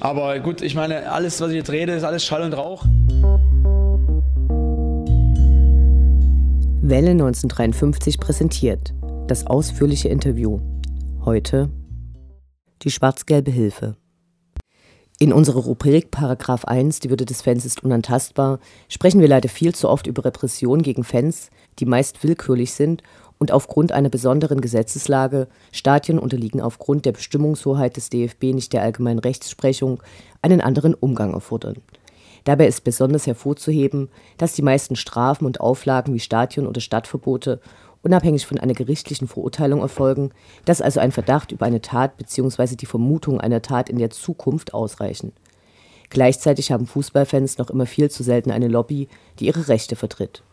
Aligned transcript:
Aber 0.00 0.38
gut, 0.40 0.62
ich 0.62 0.74
meine, 0.74 1.10
alles, 1.10 1.40
was 1.40 1.50
ich 1.50 1.56
jetzt 1.56 1.70
rede, 1.70 1.92
ist 1.92 2.04
alles 2.04 2.24
Schall 2.24 2.42
und 2.42 2.52
Rauch. 2.52 2.84
Welle 6.82 7.10
1953 7.10 8.20
präsentiert 8.20 8.94
das 9.26 9.46
ausführliche 9.46 10.08
Interview. 10.08 10.60
Heute 11.24 11.68
die 12.82 12.90
schwarz-gelbe 12.90 13.50
Hilfe. 13.50 13.96
In 15.18 15.32
unserer 15.32 15.60
Rubrik 15.60 16.10
Paragraph 16.10 16.66
1, 16.66 17.00
die 17.00 17.08
Würde 17.08 17.24
des 17.24 17.40
Fans 17.40 17.64
ist 17.64 17.82
unantastbar, 17.82 18.58
sprechen 18.90 19.18
wir 19.22 19.28
leider 19.28 19.48
viel 19.48 19.74
zu 19.74 19.88
oft 19.88 20.06
über 20.06 20.26
Repression 20.26 20.82
gegen 20.82 21.04
Fans, 21.04 21.48
die 21.78 21.86
meist 21.86 22.22
willkürlich 22.22 22.74
sind 22.74 23.02
und 23.38 23.50
aufgrund 23.50 23.92
einer 23.92 24.10
besonderen 24.10 24.60
Gesetzeslage, 24.60 25.48
Stadien 25.72 26.18
unterliegen 26.18 26.60
aufgrund 26.60 27.06
der 27.06 27.12
Bestimmungshoheit 27.12 27.96
des 27.96 28.10
DFB 28.10 28.52
nicht 28.52 28.74
der 28.74 28.82
allgemeinen 28.82 29.20
Rechtsprechung, 29.20 30.02
einen 30.42 30.60
anderen 30.60 30.92
Umgang 30.92 31.32
erfordern. 31.32 31.76
Dabei 32.44 32.66
ist 32.66 32.84
besonders 32.84 33.26
hervorzuheben, 33.26 34.10
dass 34.36 34.52
die 34.52 34.62
meisten 34.62 34.96
Strafen 34.96 35.46
und 35.46 35.60
Auflagen 35.60 36.12
wie 36.12 36.20
Stadion- 36.20 36.66
oder 36.66 36.82
Stadtverbote 36.82 37.60
unabhängig 38.06 38.46
von 38.46 38.58
einer 38.58 38.72
gerichtlichen 38.72 39.26
Verurteilung 39.26 39.80
erfolgen, 39.80 40.30
dass 40.64 40.80
also 40.80 41.00
ein 41.00 41.10
Verdacht 41.10 41.50
über 41.50 41.66
eine 41.66 41.80
Tat 41.80 42.16
bzw. 42.16 42.76
die 42.76 42.86
Vermutung 42.86 43.40
einer 43.40 43.62
Tat 43.62 43.90
in 43.90 43.98
der 43.98 44.10
Zukunft 44.10 44.72
ausreichen. 44.74 45.32
Gleichzeitig 46.08 46.70
haben 46.70 46.86
Fußballfans 46.86 47.58
noch 47.58 47.68
immer 47.68 47.84
viel 47.84 48.08
zu 48.08 48.22
selten 48.22 48.52
eine 48.52 48.68
Lobby, 48.68 49.08
die 49.40 49.46
ihre 49.46 49.66
Rechte 49.66 49.96
vertritt. 49.96 50.44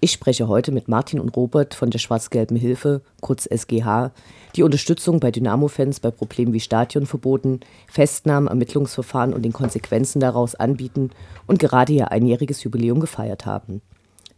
Ich 0.00 0.12
spreche 0.12 0.48
heute 0.48 0.70
mit 0.70 0.86
Martin 0.86 1.18
und 1.18 1.34
Robert 1.34 1.72
von 1.72 1.88
der 1.88 1.98
Schwarz-Gelben 1.98 2.56
Hilfe, 2.56 3.00
kurz 3.22 3.46
SGH, 3.46 4.10
die 4.54 4.64
Unterstützung 4.64 5.18
bei 5.18 5.30
Dynamo-Fans 5.30 6.00
bei 6.00 6.10
Problemen 6.10 6.52
wie 6.52 6.60
Stadionverboten, 6.60 7.60
Festnahmen, 7.88 8.48
Ermittlungsverfahren 8.48 9.32
und 9.32 9.42
den 9.42 9.54
Konsequenzen 9.54 10.20
daraus 10.20 10.56
anbieten 10.56 11.10
und 11.46 11.58
gerade 11.58 11.94
ihr 11.94 12.10
einjähriges 12.10 12.62
Jubiläum 12.64 13.00
gefeiert 13.00 13.46
haben. 13.46 13.80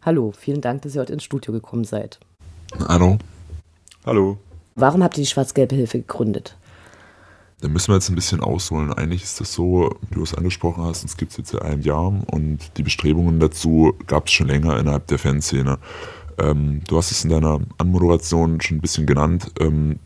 Hallo, 0.03 0.31
vielen 0.37 0.61
Dank, 0.61 0.83
dass 0.83 0.95
ihr 0.95 1.01
heute 1.01 1.13
ins 1.13 1.23
Studio 1.23 1.51
gekommen 1.51 1.83
seid. 1.83 2.19
Hallo. 2.87 3.17
Hallo. 4.05 4.37
Warum 4.75 5.03
habt 5.03 5.17
ihr 5.17 5.23
die 5.23 5.29
Schwarz-Gelbe 5.29 5.75
Hilfe 5.75 5.99
gegründet? 5.99 6.57
Da 7.61 7.69
müssen 7.69 7.89
wir 7.89 7.95
jetzt 7.95 8.09
ein 8.09 8.15
bisschen 8.15 8.41
ausholen. 8.41 8.93
Eigentlich 8.93 9.23
ist 9.23 9.39
das 9.39 9.53
so, 9.53 9.97
wie 10.09 10.15
du 10.15 10.23
es 10.23 10.35
angesprochen 10.35 10.83
hast, 10.83 11.03
uns 11.03 11.17
gibt 11.17 11.31
es 11.31 11.37
jetzt 11.37 11.51
seit 11.51 11.61
einem 11.61 11.81
Jahr 11.81 12.13
und 12.27 12.59
die 12.77 12.83
Bestrebungen 12.83 13.39
dazu 13.39 13.93
gab 14.07 14.27
es 14.27 14.33
schon 14.33 14.47
länger 14.47 14.77
innerhalb 14.77 15.07
der 15.07 15.17
Fanszene. 15.17 15.79
Ähm, 16.37 16.81
du 16.87 16.97
hast 16.97 17.11
es 17.11 17.23
in 17.23 17.29
deiner 17.29 17.61
Anmoderation 17.77 18.59
schon 18.61 18.77
ein 18.77 18.81
bisschen 18.81 19.05
genannt. 19.05 19.51
Ähm, 19.59 19.99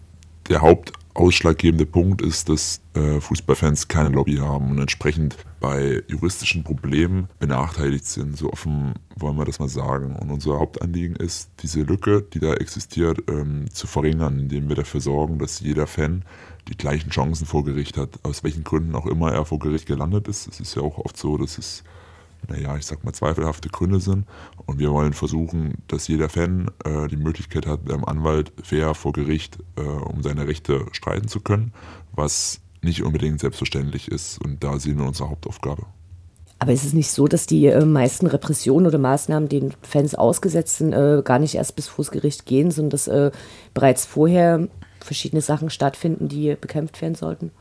der 0.47 0.61
Haupt 0.61 0.93
ausschlaggebende 1.19 1.85
Punkt 1.85 2.21
ist, 2.21 2.47
dass 2.47 2.81
äh, 2.93 3.19
Fußballfans 3.19 3.89
keine 3.89 4.09
Lobby 4.09 4.37
haben 4.37 4.71
und 4.71 4.79
entsprechend 4.79 5.35
bei 5.59 6.01
juristischen 6.07 6.63
Problemen 6.63 7.27
benachteiligt 7.39 8.05
sind. 8.05 8.37
So 8.37 8.51
offen 8.51 8.93
wollen 9.17 9.37
wir 9.37 9.43
das 9.43 9.59
mal 9.59 9.67
sagen. 9.67 10.15
Und 10.15 10.31
unser 10.31 10.57
Hauptanliegen 10.57 11.17
ist, 11.17 11.51
diese 11.61 11.81
Lücke, 11.81 12.21
die 12.21 12.39
da 12.39 12.53
existiert, 12.53 13.21
ähm, 13.29 13.65
zu 13.71 13.85
verringern, 13.85 14.39
indem 14.39 14.69
wir 14.69 14.77
dafür 14.77 15.01
sorgen, 15.01 15.39
dass 15.39 15.59
jeder 15.59 15.87
Fan 15.87 16.23
die 16.69 16.77
gleichen 16.77 17.09
Chancen 17.09 17.45
vor 17.45 17.65
Gericht 17.65 17.97
hat, 17.97 18.19
aus 18.23 18.43
welchen 18.45 18.63
Gründen 18.63 18.95
auch 18.95 19.05
immer 19.05 19.33
er 19.33 19.45
vor 19.45 19.59
Gericht 19.59 19.87
gelandet 19.87 20.29
ist. 20.29 20.47
Es 20.47 20.61
ist 20.61 20.75
ja 20.75 20.81
auch 20.81 20.99
oft 20.99 21.17
so, 21.17 21.37
dass 21.37 21.57
es 21.57 21.83
naja, 22.47 22.77
ich 22.77 22.85
sag 22.85 23.03
mal, 23.03 23.13
zweifelhafte 23.13 23.69
Gründe 23.69 23.99
sind. 23.99 24.25
Und 24.65 24.79
wir 24.79 24.91
wollen 24.91 25.13
versuchen, 25.13 25.75
dass 25.87 26.07
jeder 26.07 26.29
Fan 26.29 26.71
äh, 26.85 27.07
die 27.07 27.17
Möglichkeit 27.17 27.65
hat, 27.65 27.89
einem 27.89 28.05
Anwalt 28.05 28.51
fair 28.63 28.93
vor 28.95 29.13
Gericht 29.13 29.59
äh, 29.75 29.81
um 29.81 30.23
seine 30.23 30.47
Rechte 30.47 30.85
streiten 30.91 31.27
zu 31.27 31.41
können, 31.41 31.73
was 32.13 32.61
nicht 32.81 33.03
unbedingt 33.03 33.39
selbstverständlich 33.39 34.09
ist. 34.09 34.43
Und 34.43 34.63
da 34.63 34.79
sehen 34.79 34.97
wir 34.97 35.05
unsere 35.05 35.29
Hauptaufgabe. 35.29 35.85
Aber 36.59 36.73
ist 36.73 36.83
es 36.83 36.93
nicht 36.93 37.09
so, 37.09 37.27
dass 37.27 37.45
die 37.45 37.67
äh, 37.67 37.85
meisten 37.85 38.27
Repressionen 38.27 38.87
oder 38.87 38.97
Maßnahmen, 38.97 39.47
denen 39.47 39.73
Fans 39.81 40.13
ausgesetzt 40.13 40.77
sind, 40.77 40.91
äh, 40.91 41.21
gar 41.23 41.39
nicht 41.39 41.55
erst 41.55 41.75
bis 41.77 41.87
vors 41.87 42.11
Gericht 42.11 42.45
gehen, 42.45 42.69
sondern 42.69 42.89
dass 42.91 43.07
äh, 43.07 43.31
bereits 43.73 44.05
vorher 44.05 44.67
verschiedene 44.99 45.41
Sachen 45.41 45.69
stattfinden, 45.69 46.27
die 46.27 46.55
bekämpft 46.59 47.01
werden 47.01 47.15
sollten? 47.15 47.51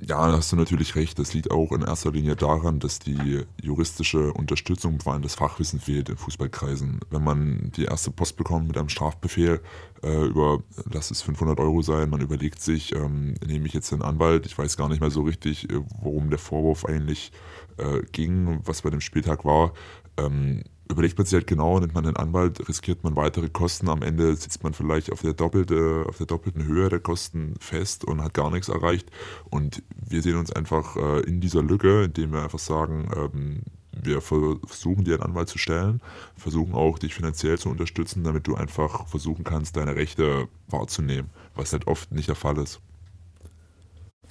Ja, 0.00 0.28
da 0.28 0.36
hast 0.36 0.52
du 0.52 0.56
natürlich 0.56 0.94
recht. 0.94 1.18
Das 1.18 1.34
liegt 1.34 1.50
auch 1.50 1.72
in 1.72 1.82
erster 1.82 2.12
Linie 2.12 2.36
daran, 2.36 2.78
dass 2.78 3.00
die 3.00 3.44
juristische 3.60 4.32
Unterstützung, 4.32 5.00
vor 5.00 5.12
allem 5.12 5.22
das 5.22 5.34
Fachwissen 5.34 5.80
fehlt 5.80 6.08
in 6.08 6.16
Fußballkreisen. 6.16 7.00
Wenn 7.10 7.24
man 7.24 7.72
die 7.74 7.86
erste 7.86 8.12
Post 8.12 8.36
bekommt 8.36 8.68
mit 8.68 8.78
einem 8.78 8.90
Strafbefehl 8.90 9.60
äh, 10.04 10.26
über, 10.26 10.62
lass 10.92 11.10
es 11.10 11.22
500 11.22 11.58
Euro 11.58 11.82
sein, 11.82 12.10
man 12.10 12.20
überlegt 12.20 12.60
sich, 12.60 12.94
ähm, 12.94 13.34
nehme 13.44 13.66
ich 13.66 13.74
jetzt 13.74 13.92
einen 13.92 14.02
Anwalt? 14.02 14.46
Ich 14.46 14.56
weiß 14.56 14.76
gar 14.76 14.88
nicht 14.88 15.00
mehr 15.00 15.10
so 15.10 15.22
richtig, 15.22 15.68
äh, 15.68 15.80
worum 16.00 16.30
der 16.30 16.38
Vorwurf 16.38 16.84
eigentlich 16.84 17.32
äh, 17.78 18.02
ging, 18.12 18.60
was 18.64 18.82
bei 18.82 18.90
dem 18.90 19.00
Spieltag 19.00 19.44
war. 19.44 19.72
Ähm, 20.16 20.62
überlegt 20.90 21.18
man 21.18 21.26
sich 21.26 21.34
halt 21.34 21.46
genau, 21.46 21.78
nimmt 21.78 21.94
man 21.94 22.06
einen 22.06 22.16
Anwalt, 22.16 22.68
riskiert 22.68 23.04
man 23.04 23.16
weitere 23.16 23.48
Kosten. 23.48 23.88
Am 23.88 24.02
Ende 24.02 24.34
sitzt 24.34 24.62
man 24.62 24.72
vielleicht 24.72 25.12
auf 25.12 25.20
der, 25.20 25.34
doppelte, 25.34 26.04
auf 26.08 26.16
der 26.16 26.26
doppelten 26.26 26.64
Höhe 26.64 26.88
der 26.88 27.00
Kosten 27.00 27.54
fest 27.60 28.04
und 28.04 28.22
hat 28.22 28.34
gar 28.34 28.50
nichts 28.50 28.68
erreicht. 28.68 29.10
Und 29.50 29.82
wir 30.08 30.22
sehen 30.22 30.36
uns 30.36 30.52
einfach 30.52 30.96
äh, 30.96 31.20
in 31.20 31.40
dieser 31.40 31.62
Lücke, 31.62 32.04
indem 32.04 32.32
wir 32.32 32.42
einfach 32.42 32.58
sagen, 32.58 33.08
ähm, 33.16 33.62
wir 34.00 34.20
versuchen 34.20 35.04
dir 35.04 35.14
einen 35.14 35.24
Anwalt 35.24 35.48
zu 35.48 35.58
stellen, 35.58 36.00
versuchen 36.36 36.74
auch 36.74 36.98
dich 36.98 37.14
finanziell 37.14 37.58
zu 37.58 37.68
unterstützen, 37.68 38.22
damit 38.22 38.46
du 38.46 38.54
einfach 38.54 39.06
versuchen 39.08 39.44
kannst, 39.44 39.76
deine 39.76 39.96
Rechte 39.96 40.48
wahrzunehmen, 40.68 41.30
was 41.54 41.72
halt 41.72 41.86
oft 41.86 42.12
nicht 42.12 42.28
der 42.28 42.36
Fall 42.36 42.58
ist. 42.58 42.80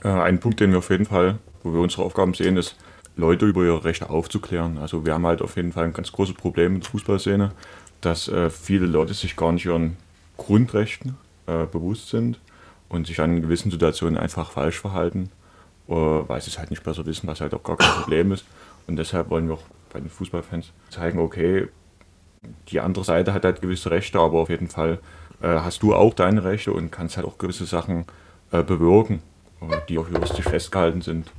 Äh, 0.04 0.10
ein 0.10 0.40
Punkt, 0.40 0.60
den 0.60 0.72
wir 0.72 0.78
auf 0.78 0.90
jeden 0.90 1.06
Fall, 1.06 1.40
wo 1.64 1.74
wir 1.74 1.82
unsere 1.82 2.04
Aufgaben 2.04 2.34
sehen, 2.34 2.58
ist, 2.58 2.78
Leute 3.18 3.46
über 3.46 3.64
ihre 3.64 3.84
Rechte 3.84 4.10
aufzuklären. 4.10 4.78
Also 4.78 5.06
wir 5.06 5.14
haben 5.14 5.26
halt 5.26 5.42
auf 5.42 5.56
jeden 5.56 5.74
Fall 5.74 5.86
ein 5.86 5.94
ganz 5.94 6.12
großes 6.12 6.36
Problem 6.36 6.76
in 6.76 6.82
der 6.82 6.90
Fußballszene, 6.90 7.52
dass 8.02 8.28
äh, 8.28 8.50
viele 8.50 8.86
Leute 8.86 9.14
sich 9.14 9.36
gar 9.36 9.52
nicht 9.52 9.66
ihren 9.66 9.98
Grundrechten 10.38 11.18
äh, 11.48 11.66
bewusst 11.66 12.10
sind 12.10 12.40
und 12.90 13.08
sich 13.08 13.20
an 13.20 13.42
gewissen 13.42 13.72
Situationen 13.72 14.18
einfach 14.18 14.52
falsch 14.52 14.80
verhalten, 14.80 15.30
äh, 15.88 15.94
weil 15.94 16.42
sie 16.42 16.52
es 16.52 16.60
halt 16.60 16.70
nicht 16.70 16.84
besser 16.84 17.06
wissen, 17.06 17.28
was 17.28 17.42
halt 17.42 17.54
auch 17.54 17.64
gar 17.64 17.78
kein 17.78 18.02
Problem 18.02 18.32
ist. 18.32 18.46
Und 18.86 18.98
deshalb 18.98 19.30
wollen 19.30 19.48
wir 19.48 19.56
auch 19.56 19.64
bei 19.92 20.00
den 20.00 20.10
Fußballfans 20.10 20.72
zeigen, 20.92 21.20
okay, 21.20 21.68
die 22.70 22.80
andere 22.80 23.04
Seite 23.04 23.34
hat 23.34 23.44
halt 23.46 23.62
gewisse 23.62 23.90
Rechte, 23.90 24.20
aber 24.20 24.40
auf 24.40 24.50
jeden 24.50 24.68
Fall 24.68 25.00
äh, 25.42 25.48
hast 25.48 25.82
du 25.84 25.94
auch 25.94 26.14
deine 26.14 26.44
Rechte 26.44 26.72
und 26.72 26.92
kannst 26.92 27.18
halt 27.18 27.26
auch 27.26 27.38
gewisse 27.38 27.66
Sachen 27.66 28.06
äh, 28.52 28.64
bewirken, 28.64 29.22
äh, 29.62 29.78
die 29.90 29.98
auch 29.98 30.08
juristisch 30.08 30.46
festgehalten 30.46 31.02
sind. 31.02 31.32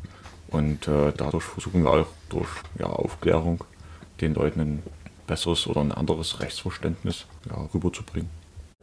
Und 0.50 0.88
äh, 0.88 1.12
dadurch 1.16 1.44
versuchen 1.44 1.84
wir 1.84 1.90
auch 1.90 2.06
durch 2.28 2.48
ja, 2.78 2.86
Aufklärung 2.86 3.64
den 4.20 4.34
Leuten 4.34 4.60
ein 4.60 4.82
besseres 5.26 5.66
oder 5.66 5.80
ein 5.80 5.92
anderes 5.92 6.40
Rechtsverständnis 6.40 7.26
ja, 7.48 7.68
rüberzubringen. 7.74 8.30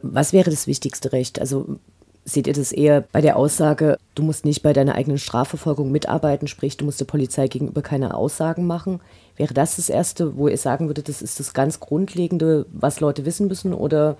Was 0.02 0.32
wäre 0.32 0.50
das 0.50 0.66
wichtigste 0.66 1.12
Recht? 1.12 1.40
Also 1.40 1.78
seht 2.24 2.46
ihr 2.46 2.52
das 2.52 2.72
eher 2.72 3.02
bei 3.12 3.20
der 3.20 3.36
Aussage, 3.36 3.98
du 4.14 4.22
musst 4.22 4.44
nicht 4.44 4.62
bei 4.62 4.72
deiner 4.72 4.94
eigenen 4.96 5.18
Strafverfolgung 5.18 5.90
mitarbeiten, 5.90 6.48
sprich, 6.48 6.76
du 6.76 6.84
musst 6.84 7.00
der 7.00 7.04
Polizei 7.06 7.46
gegenüber 7.48 7.82
keine 7.82 8.14
Aussagen 8.14 8.66
machen? 8.66 9.00
Wäre 9.36 9.54
das 9.54 9.76
das 9.76 9.88
Erste, 9.88 10.36
wo 10.36 10.48
ihr 10.48 10.58
sagen 10.58 10.88
würdet, 10.88 11.08
das 11.08 11.22
ist 11.22 11.40
das 11.40 11.54
ganz 11.54 11.78
Grundlegende, 11.80 12.66
was 12.72 13.00
Leute 13.00 13.24
wissen 13.24 13.46
müssen? 13.48 13.72
Oder 13.72 14.16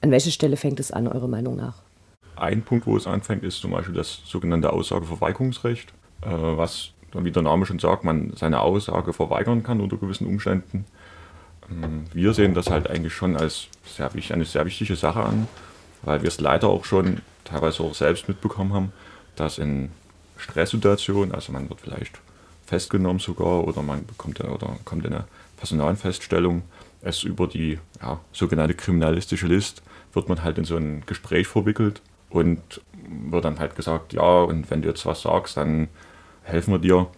an 0.00 0.10
welcher 0.10 0.30
Stelle 0.30 0.56
fängt 0.56 0.80
es 0.80 0.90
an, 0.90 1.06
eurer 1.06 1.28
Meinung 1.28 1.56
nach? 1.56 1.82
Ein 2.36 2.62
Punkt, 2.62 2.86
wo 2.86 2.96
es 2.96 3.06
anfängt, 3.06 3.44
ist 3.44 3.58
zum 3.58 3.70
Beispiel 3.72 3.94
das 3.94 4.20
sogenannte 4.24 4.72
Aussageverweigerungsrecht. 4.72 5.92
Äh, 6.24 6.56
was 6.56 6.90
wie 7.16 7.30
der 7.30 7.42
Name 7.42 7.64
schon 7.64 7.78
sagt, 7.78 8.04
man 8.04 8.32
seine 8.34 8.60
Aussage 8.60 9.12
verweigern 9.12 9.62
kann 9.62 9.80
unter 9.80 9.96
gewissen 9.96 10.26
Umständen. 10.26 10.84
Ähm, 11.70 12.06
wir 12.12 12.34
sehen 12.34 12.54
das 12.54 12.70
halt 12.70 12.90
eigentlich 12.90 13.14
schon 13.14 13.36
als 13.36 13.68
sehr, 13.86 14.10
eine 14.30 14.44
sehr 14.44 14.66
wichtige 14.66 14.96
Sache 14.96 15.22
an, 15.22 15.46
weil 16.02 16.22
wir 16.22 16.28
es 16.28 16.40
leider 16.40 16.68
auch 16.68 16.84
schon 16.84 17.20
teilweise 17.44 17.82
auch 17.82 17.94
selbst 17.94 18.28
mitbekommen 18.28 18.72
haben, 18.72 18.92
dass 19.36 19.58
in 19.58 19.90
Stresssituationen, 20.36 21.32
also 21.34 21.52
man 21.52 21.68
wird 21.68 21.82
vielleicht 21.82 22.18
festgenommen 22.66 23.20
sogar 23.20 23.64
oder 23.64 23.82
man 23.82 24.04
bekommt 24.06 24.40
oder 24.40 24.76
kommt 24.84 25.04
in 25.04 25.12
eine 25.12 25.24
Personalfeststellung, 25.56 26.62
es 27.02 27.22
über 27.22 27.46
die 27.46 27.78
ja, 28.00 28.18
sogenannte 28.32 28.74
kriminalistische 28.74 29.46
List 29.46 29.82
wird 30.14 30.28
man 30.28 30.42
halt 30.42 30.58
in 30.58 30.64
so 30.64 30.76
ein 30.76 31.02
Gespräch 31.06 31.46
verwickelt 31.46 32.00
und 32.30 32.60
wird 33.30 33.44
dann 33.44 33.58
halt 33.58 33.76
gesagt, 33.76 34.12
ja, 34.14 34.42
und 34.42 34.70
wenn 34.70 34.82
du 34.82 34.88
jetzt 34.88 35.04
was 35.04 35.22
sagst, 35.22 35.56
dann 35.56 35.88
helfen 36.44 36.72
wir 36.72 36.78
dir. 36.78 37.08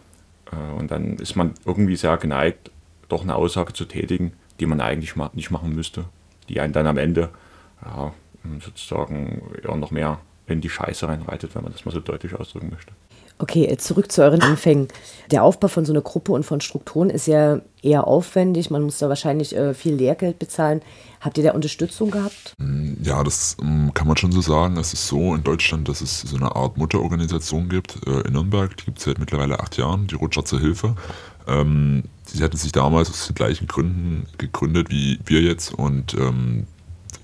Äh, 0.50 0.78
und 0.78 0.90
dann 0.90 1.16
ist 1.16 1.36
man 1.36 1.54
irgendwie 1.64 1.96
sehr 1.96 2.16
geneigt, 2.16 2.70
doch 3.08 3.22
eine 3.22 3.34
Aussage 3.34 3.72
zu 3.72 3.84
tätigen, 3.84 4.32
die 4.58 4.66
man 4.66 4.80
eigentlich 4.80 5.14
nicht 5.34 5.50
machen 5.50 5.74
müsste, 5.74 6.06
die 6.48 6.60
einen 6.60 6.72
dann 6.72 6.86
am 6.86 6.96
Ende 6.96 7.30
ja, 7.84 8.12
sozusagen 8.60 9.42
eher 9.62 9.76
noch 9.76 9.90
mehr 9.90 10.18
in 10.46 10.60
die 10.60 10.70
Scheiße 10.70 11.06
reinreitet, 11.08 11.54
wenn 11.54 11.62
man 11.62 11.72
das 11.72 11.84
mal 11.84 11.92
so 11.92 12.00
deutlich 12.00 12.34
ausdrücken 12.34 12.70
möchte. 12.70 12.92
Okay, 13.38 13.76
zurück 13.76 14.10
zu 14.10 14.22
euren 14.22 14.40
Anfängen. 14.40 14.88
Der 15.30 15.44
Aufbau 15.44 15.68
von 15.68 15.84
so 15.84 15.92
einer 15.92 16.00
Gruppe 16.00 16.32
und 16.32 16.44
von 16.44 16.62
Strukturen 16.62 17.10
ist 17.10 17.26
ja 17.26 17.60
eher 17.82 18.06
aufwendig. 18.06 18.70
Man 18.70 18.82
muss 18.82 18.98
da 18.98 19.10
wahrscheinlich 19.10 19.54
äh, 19.54 19.74
viel 19.74 19.94
Lehrgeld 19.94 20.38
bezahlen. 20.38 20.80
Habt 21.20 21.36
ihr 21.36 21.44
da 21.44 21.52
Unterstützung 21.52 22.10
gehabt? 22.10 22.54
Mm, 22.56 22.94
ja, 23.02 23.22
das 23.22 23.56
ähm, 23.60 23.92
kann 23.92 24.08
man 24.08 24.16
schon 24.16 24.32
so 24.32 24.40
sagen. 24.40 24.78
Es 24.78 24.94
ist 24.94 25.06
so 25.06 25.34
in 25.34 25.44
Deutschland, 25.44 25.86
dass 25.88 26.00
es 26.00 26.20
so 26.20 26.36
eine 26.36 26.56
Art 26.56 26.78
Mutterorganisation 26.78 27.68
gibt 27.68 27.98
äh, 28.06 28.20
in 28.20 28.32
Nürnberg. 28.32 28.74
Die 28.78 28.86
gibt 28.86 28.98
es 28.98 29.04
seit 29.04 29.18
mittlerweile 29.18 29.60
acht 29.60 29.76
Jahren, 29.76 30.06
die 30.06 30.14
Rot-Schwarze 30.14 30.58
Hilfe. 30.58 30.94
Ähm, 31.46 32.04
sie 32.24 32.42
hatte 32.42 32.56
sich 32.56 32.72
damals 32.72 33.10
aus 33.10 33.26
den 33.26 33.34
gleichen 33.34 33.66
Gründen 33.66 34.26
gegründet 34.38 34.88
wie 34.90 35.18
wir 35.26 35.42
jetzt 35.42 35.74
und 35.74 36.14
ähm, 36.14 36.66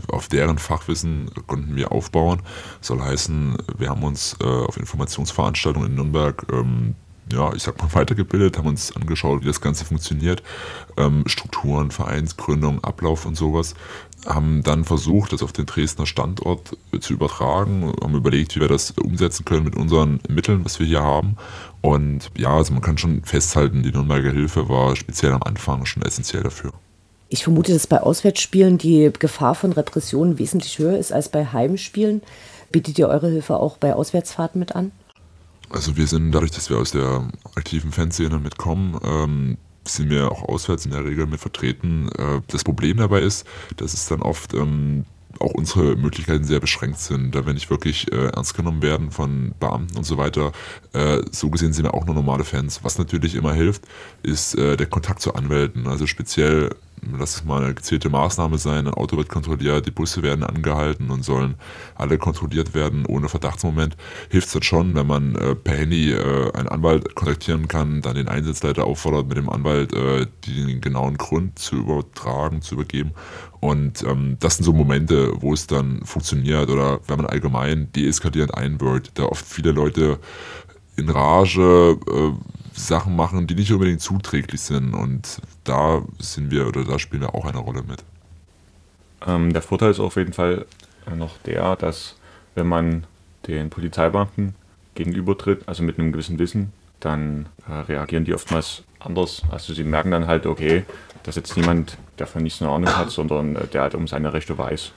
auf 0.09 0.29
deren 0.29 0.59
Fachwissen 0.59 1.31
konnten 1.47 1.77
wir 1.77 1.93
aufbauen. 1.93 2.43
Das 2.79 2.89
soll 2.89 3.01
heißen, 3.01 3.57
wir 3.79 3.89
haben 3.89 4.03
uns 4.03 4.37
äh, 4.43 4.47
auf 4.47 4.77
Informationsveranstaltungen 4.77 5.91
in 5.91 5.95
Nürnberg 5.95 6.47
ähm, 6.53 6.95
ja, 7.31 7.53
ich 7.55 7.63
sag 7.63 7.81
mal, 7.81 7.89
weitergebildet, 7.95 8.59
haben 8.59 8.69
uns 8.69 8.95
angeschaut, 8.95 9.43
wie 9.43 9.47
das 9.47 9.61
Ganze 9.61 9.85
funktioniert, 9.85 10.43
ähm, 10.97 11.25
Strukturen, 11.27 11.91
Vereinsgründung, 11.91 12.83
Ablauf 12.85 13.27
und 13.27 13.37
sowas, 13.37 13.75
haben 14.27 14.63
dann 14.63 14.85
versucht, 14.85 15.33
das 15.33 15.43
auf 15.43 15.53
den 15.53 15.67
Dresdner 15.67 16.07
Standort 16.07 16.77
zu 17.01 17.13
übertragen, 17.13 17.93
haben 18.01 18.15
überlegt, 18.15 18.55
wie 18.55 18.61
wir 18.61 18.69
das 18.69 18.93
umsetzen 18.93 19.45
können 19.45 19.65
mit 19.65 19.75
unseren 19.75 20.21
Mitteln, 20.29 20.65
was 20.65 20.79
wir 20.79 20.87
hier 20.87 21.03
haben. 21.03 21.37
Und 21.81 22.31
ja, 22.37 22.51
also 22.57 22.73
man 22.73 22.83
kann 22.83 22.99
schon 22.99 23.25
festhalten, 23.25 23.83
die 23.83 23.91
Nürnberger 23.91 24.31
Hilfe 24.31 24.69
war 24.69 24.95
speziell 24.95 25.33
am 25.33 25.43
Anfang 25.43 25.87
schon 25.87 26.05
essentiell 26.05 26.45
dafür. 26.45 26.73
Ich 27.33 27.45
vermute, 27.45 27.73
dass 27.73 27.87
bei 27.87 27.99
Auswärtsspielen 27.99 28.77
die 28.77 29.11
Gefahr 29.19 29.55
von 29.55 29.73
Repressionen 29.73 30.39
wesentlich 30.39 30.79
höher 30.79 30.99
ist 30.99 31.15
als 31.15 31.31
bei 31.31 31.47
Heimspielen. 31.47 32.21
Bietet 32.71 32.99
ihr 32.99 33.09
eure 33.09 33.31
Hilfe 33.31 33.57
auch 33.57 33.79
bei 33.79 33.95
Auswärtsfahrten 33.95 34.59
mit 34.59 34.77
an? 34.77 34.93
Also 35.71 35.97
wir 35.97 36.07
sind 36.07 36.33
dadurch, 36.33 36.51
dass 36.51 36.69
wir 36.69 36.77
aus 36.77 36.91
der 36.91 37.27
aktiven 37.55 37.91
Fanszene 37.91 38.39
mitkommen, 38.39 39.01
ähm, 39.03 39.57
sind 39.89 40.11
wir 40.11 40.31
auch 40.31 40.43
auswärts 40.43 40.85
in 40.85 40.91
der 40.91 41.07
Regel 41.07 41.27
mit 41.27 41.41
vertreten. 41.41 42.11
Äh, 42.19 42.43
das 42.49 42.65
Problem 42.65 42.99
dabei 42.99 43.21
ist, 43.21 43.47
dass 43.79 43.95
es 43.95 44.07
dann 44.07 44.21
oft 44.21 44.53
ähm, 44.53 45.07
auch 45.39 45.55
unsere 45.55 45.97
Möglichkeiten 45.97 46.45
sehr 46.45 46.61
beschränkt 46.61 46.99
sind, 46.99 47.35
da 47.35 47.47
wir 47.47 47.55
nicht 47.55 47.71
wirklich 47.71 48.13
äh, 48.13 48.27
ernst 48.27 48.55
genommen 48.55 48.83
werden 48.83 49.11
von 49.11 49.55
Beamten 49.59 49.97
und 49.97 50.05
so 50.05 50.19
weiter. 50.19 50.53
Äh, 50.93 51.23
so 51.31 51.49
gesehen 51.49 51.73
sind 51.73 51.87
wir 51.87 51.95
auch 51.95 52.05
nur 52.05 52.15
normale 52.15 52.45
Fans. 52.45 52.81
Was 52.83 52.99
natürlich 52.99 53.35
immer 53.35 53.55
hilft, 53.55 53.85
ist 54.23 54.55
äh, 54.59 54.77
der 54.77 54.87
Kontakt 54.87 55.23
zu 55.23 55.35
Anwälten. 55.35 55.87
Also 55.87 56.07
speziell 56.07 56.77
lass 57.19 57.37
es 57.37 57.45
mal 57.45 57.65
eine 57.65 57.75
gezielte 57.75 58.09
Maßnahme 58.09 58.59
sein, 58.59 58.87
ein 58.87 58.95
Auto 58.95 59.17
wird 59.17 59.29
kontrolliert, 59.29 59.87
die 59.87 59.91
Busse 59.91 60.23
werden 60.23 60.45
angehalten 60.45 61.11
und 61.11 61.25
sollen 61.25 61.57
alle 61.95 62.19
kontrolliert 62.19 62.75
werden 62.75 63.07
ohne 63.07 63.29
Verdachtsmoment, 63.29 63.97
hilft 64.31 64.49
es 64.49 64.53
dann 64.53 64.63
schon, 64.63 64.95
wenn 64.95 65.07
man 65.07 65.35
äh, 65.35 65.55
per 65.55 65.77
Handy 65.77 66.13
äh, 66.13 66.53
einen 66.53 66.69
Anwalt 66.69 67.15
kontaktieren 67.15 67.69
kann, 67.69 68.03
dann 68.03 68.15
den 68.15 68.29
Einsatzleiter 68.29 68.85
auffordert, 68.85 69.29
mit 69.29 69.37
dem 69.37 69.49
Anwalt 69.49 69.93
äh, 69.93 70.27
den 70.47 70.81
genauen 70.81 71.17
Grund 71.17 71.59
zu 71.59 71.77
übertragen, 71.77 72.63
zu 72.63 72.75
übergeben. 72.75 73.13
Und 73.61 74.03
ähm, 74.03 74.37
das 74.41 74.57
sind 74.57 74.65
so 74.65 74.73
Momente, 74.73 75.33
wo 75.41 75.53
es 75.53 75.67
dann 75.67 76.05
funktioniert 76.05 76.69
oder 76.69 77.01
wenn 77.07 77.17
man 77.17 77.27
allgemein 77.27 77.93
deeskalierend 77.93 78.55
einwirkt, 78.55 79.13
da 79.15 79.25
oft 79.25 79.45
viele 79.45 79.73
Leute 79.73 80.19
in 80.97 81.09
Rage 81.09 81.97
äh, 82.09 82.33
Sachen 82.75 83.17
machen, 83.17 83.47
die 83.47 83.55
nicht 83.55 83.73
unbedingt 83.73 84.01
zuträglich 84.01 84.61
sind. 84.61 84.95
Und 84.95 85.41
da 85.65 86.03
sind 86.19 86.51
wir 86.51 86.67
oder 86.67 86.85
da 86.85 86.99
spielen 86.99 87.23
wir 87.23 87.35
auch 87.35 87.45
eine 87.45 87.59
Rolle 87.59 87.83
mit. 87.83 88.05
Ähm, 89.27 89.53
der 89.53 89.63
Vorteil 89.63 89.91
ist 89.91 90.01
auf 90.01 90.17
jeden 90.17 90.33
Fall 90.33 90.67
noch 91.15 91.39
der, 91.39 91.77
dass 91.77 92.17
wenn 92.55 92.67
man 92.67 93.05
den 93.47 93.71
Polizeibeamten 93.71 94.55
gegenübertritt, 94.95 95.67
also 95.67 95.83
mit 95.83 95.99
einem 95.99 96.13
gewissen 96.13 96.39
Wissen, 96.39 96.73
dann 97.01 97.47
äh, 97.69 97.73
reagieren 97.73 98.25
die 98.25 98.35
oftmals 98.35 98.85
anders. 99.01 99.43
Also 99.51 99.75
sie 99.75 99.85
merken 99.85 100.11
dann 100.11 100.27
halt, 100.27 100.47
okay, 100.47 100.85
dass 101.25 101.37
jetzt 101.37 101.57
niemand 101.57 101.97
davon 102.17 102.43
nichts 102.43 102.63
eine 102.63 102.71
Ahnung 102.71 102.97
hat, 102.97 103.11
sondern 103.11 103.57
äh, 103.57 103.67
der 103.67 103.83
halt 103.83 103.95
um 103.95 104.07
seine 104.07 104.33
Rechte 104.33 104.57
weiß. 104.57 104.93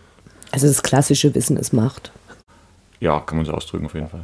Also 0.51 0.68
das 0.68 0.83
klassische 0.83 1.33
Wissen 1.33 1.57
ist 1.57 1.74
Macht. 1.74 2.12
Ja, 3.00 3.19
kann 3.19 3.38
man 3.38 3.45
so 3.45 3.54
ausdrücken 3.54 3.88
auf 3.88 3.94
jeden 3.94 4.10
Fall. 4.10 4.24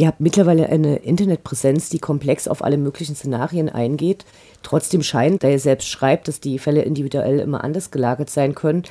Ihr 0.00 0.06
habt 0.06 0.20
mittlerweile 0.20 0.70
eine 0.70 0.96
Internetpräsenz, 0.96 1.90
die 1.90 1.98
komplex 1.98 2.48
auf 2.48 2.64
alle 2.64 2.78
möglichen 2.78 3.14
Szenarien 3.14 3.68
eingeht. 3.68 4.24
Trotzdem 4.62 5.02
scheint, 5.02 5.44
da 5.44 5.50
ihr 5.50 5.58
selbst 5.58 5.90
schreibt, 5.90 6.26
dass 6.26 6.40
die 6.40 6.58
Fälle 6.58 6.80
individuell 6.80 7.38
immer 7.38 7.62
anders 7.62 7.90
gelagert 7.90 8.30
sein 8.30 8.54
können, 8.54 8.84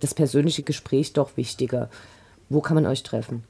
das 0.00 0.14
persönliche 0.14 0.62
Gespräch 0.62 1.12
doch 1.12 1.36
wichtiger. 1.36 1.90
Wo 2.48 2.62
kann 2.62 2.76
man 2.76 2.86
euch 2.86 3.02
treffen? 3.02 3.44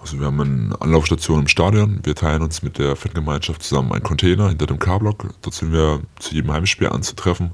Also 0.00 0.18
wir 0.18 0.26
haben 0.26 0.40
eine 0.40 0.80
Anlaufstation 0.80 1.42
im 1.42 1.46
Stadion. 1.46 2.00
Wir 2.02 2.16
teilen 2.16 2.42
uns 2.42 2.64
mit 2.64 2.78
der 2.78 2.96
Fangemeinschaft 2.96 3.62
zusammen 3.62 3.92
einen 3.92 4.02
Container 4.02 4.48
hinter 4.48 4.66
dem 4.66 4.80
K-Block. 4.80 5.28
Dort 5.40 5.54
sind 5.54 5.70
wir 5.70 6.00
zu 6.18 6.34
jedem 6.34 6.52
Heimspiel 6.52 6.88
anzutreffen. 6.88 7.52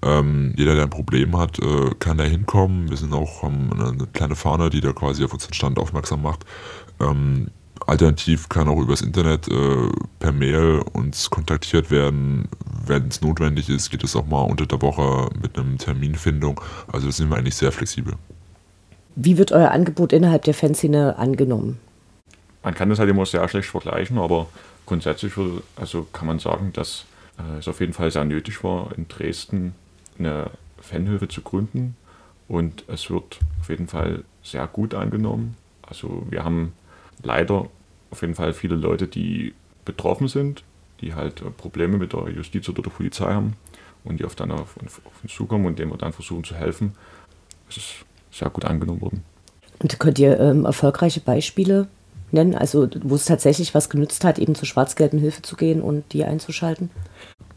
Ähm, 0.00 0.54
jeder, 0.56 0.74
der 0.74 0.84
ein 0.84 0.90
Problem 0.90 1.36
hat, 1.36 1.58
äh, 1.58 1.90
kann 1.98 2.16
da 2.16 2.24
hinkommen. 2.24 2.88
Wir 2.88 2.96
sind 2.96 3.12
auch 3.12 3.42
haben 3.42 3.70
eine 3.74 4.06
kleine 4.14 4.34
Fahne, 4.34 4.70
die 4.70 4.80
da 4.80 4.94
quasi 4.94 5.22
auf 5.26 5.34
unseren 5.34 5.52
Stand 5.52 5.78
aufmerksam 5.78 6.22
macht. 6.22 6.46
Ähm, 7.00 7.50
Alternativ 7.86 8.48
kann 8.48 8.68
auch 8.68 8.80
übers 8.80 9.02
Internet 9.02 9.48
äh, 9.48 9.88
per 10.18 10.32
Mail 10.32 10.82
uns 10.92 11.30
kontaktiert 11.30 11.90
werden. 11.90 12.48
Wenn 12.86 13.08
es 13.08 13.20
notwendig 13.20 13.68
ist, 13.68 13.90
geht 13.90 14.04
es 14.04 14.16
auch 14.16 14.26
mal 14.26 14.42
unter 14.42 14.66
der 14.66 14.80
Woche 14.80 15.28
mit 15.40 15.58
einem 15.58 15.78
Terminfindung. 15.78 16.60
Also 16.90 17.06
da 17.06 17.12
sind 17.12 17.30
wir 17.30 17.36
eigentlich 17.36 17.56
sehr 17.56 17.72
flexibel. 17.72 18.14
Wie 19.16 19.38
wird 19.38 19.52
euer 19.52 19.70
Angebot 19.70 20.12
innerhalb 20.12 20.42
der 20.42 20.54
Fanszene 20.54 21.18
angenommen? 21.18 21.78
Man 22.62 22.74
kann 22.74 22.88
das 22.88 22.98
halt 22.98 23.10
immer 23.10 23.26
sehr 23.26 23.46
schlecht 23.48 23.68
vergleichen, 23.68 24.18
aber 24.18 24.48
grundsätzlich 24.86 25.32
also 25.76 26.06
kann 26.12 26.26
man 26.26 26.38
sagen, 26.38 26.72
dass 26.72 27.04
äh, 27.38 27.58
es 27.58 27.68
auf 27.68 27.80
jeden 27.80 27.92
Fall 27.92 28.10
sehr 28.10 28.24
nötig 28.24 28.64
war, 28.64 28.90
in 28.96 29.06
Dresden 29.08 29.74
eine 30.18 30.50
Fanhilfe 30.80 31.28
zu 31.28 31.42
gründen. 31.42 31.96
Und 32.48 32.84
es 32.88 33.10
wird 33.10 33.40
auf 33.60 33.68
jeden 33.68 33.88
Fall 33.88 34.24
sehr 34.42 34.66
gut 34.66 34.94
angenommen. 34.94 35.56
Also 35.82 36.26
wir 36.30 36.44
haben 36.44 36.72
leider 37.22 37.68
auf 38.10 38.22
jeden 38.22 38.34
Fall 38.34 38.52
viele 38.52 38.76
Leute, 38.76 39.08
die 39.08 39.54
betroffen 39.84 40.28
sind, 40.28 40.62
die 41.00 41.14
halt 41.14 41.42
äh, 41.42 41.50
Probleme 41.50 41.98
mit 41.98 42.12
der 42.12 42.28
Justiz 42.30 42.68
oder 42.68 42.82
der 42.82 42.90
Polizei 42.90 43.32
haben 43.32 43.54
und 44.04 44.20
die 44.20 44.24
oft 44.24 44.38
dann 44.38 44.52
auf, 44.52 44.76
auf 45.04 45.22
uns 45.22 45.34
zukommen 45.34 45.66
und 45.66 45.78
denen 45.78 45.90
wir 45.90 45.98
dann 45.98 46.12
versuchen 46.12 46.44
zu 46.44 46.54
helfen. 46.54 46.94
Es 47.68 47.76
ist 47.76 47.94
sehr 48.30 48.50
gut 48.50 48.64
angenommen 48.64 49.00
worden. 49.00 49.24
Und 49.80 49.98
könnt 49.98 50.18
ihr 50.18 50.38
ähm, 50.38 50.64
erfolgreiche 50.64 51.20
Beispiele 51.20 51.88
nennen, 52.30 52.54
also 52.54 52.88
wo 53.02 53.14
es 53.14 53.24
tatsächlich 53.24 53.74
was 53.74 53.90
genützt 53.90 54.24
hat, 54.24 54.38
eben 54.38 54.54
zur 54.54 54.66
schwarz-gelben 54.66 55.18
Hilfe 55.18 55.42
zu 55.42 55.56
gehen 55.56 55.82
und 55.82 56.12
die 56.12 56.24
einzuschalten? 56.24 56.90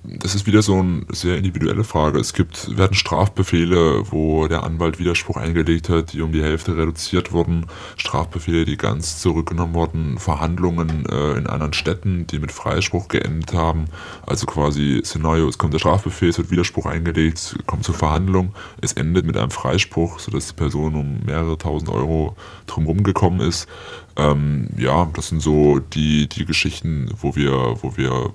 Das 0.07 0.35
ist 0.35 0.47
wieder 0.47 0.61
so 0.61 0.79
eine 0.79 1.05
sehr 1.09 1.37
individuelle 1.37 1.83
Frage. 1.83 2.19
Es 2.19 2.33
gibt, 2.33 2.77
werden 2.77 2.93
Strafbefehle, 2.93 4.09
wo 4.11 4.47
der 4.47 4.63
Anwalt 4.63 4.99
Widerspruch 4.99 5.35
eingelegt 5.35 5.89
hat, 5.89 6.13
die 6.13 6.21
um 6.21 6.31
die 6.31 6.41
Hälfte 6.41 6.77
reduziert 6.77 7.33
wurden, 7.33 7.65
Strafbefehle, 7.97 8.63
die 8.63 8.77
ganz 8.77 9.19
zurückgenommen 9.19 9.73
wurden, 9.73 10.17
Verhandlungen 10.17 11.05
äh, 11.07 11.33
in 11.33 11.47
anderen 11.47 11.73
Städten, 11.73 12.25
die 12.27 12.39
mit 12.39 12.53
Freispruch 12.53 13.09
geendet 13.09 13.53
haben. 13.53 13.85
Also 14.25 14.45
quasi 14.45 15.01
Szenario, 15.03 15.47
es 15.49 15.57
kommt 15.57 15.73
der 15.73 15.79
Strafbefehl, 15.79 16.29
es 16.29 16.37
wird 16.37 16.51
Widerspruch 16.51 16.85
eingelegt, 16.85 17.57
kommt 17.65 17.83
zur 17.83 17.95
Verhandlung, 17.95 18.53
es 18.81 18.93
endet 18.93 19.25
mit 19.25 19.35
einem 19.35 19.51
Freispruch, 19.51 20.19
sodass 20.19 20.47
die 20.47 20.53
Person 20.53 20.95
um 20.95 21.19
mehrere 21.25 21.57
tausend 21.57 21.89
Euro 21.89 22.37
drumherum 22.65 23.03
gekommen 23.03 23.41
ist. 23.41 23.67
Ähm, 24.15 24.69
ja, 24.77 25.09
das 25.13 25.27
sind 25.27 25.41
so 25.41 25.79
die, 25.79 26.29
die 26.29 26.45
Geschichten, 26.45 27.11
wo 27.19 27.35
wir, 27.35 27.77
wo 27.81 27.97
wir 27.97 28.33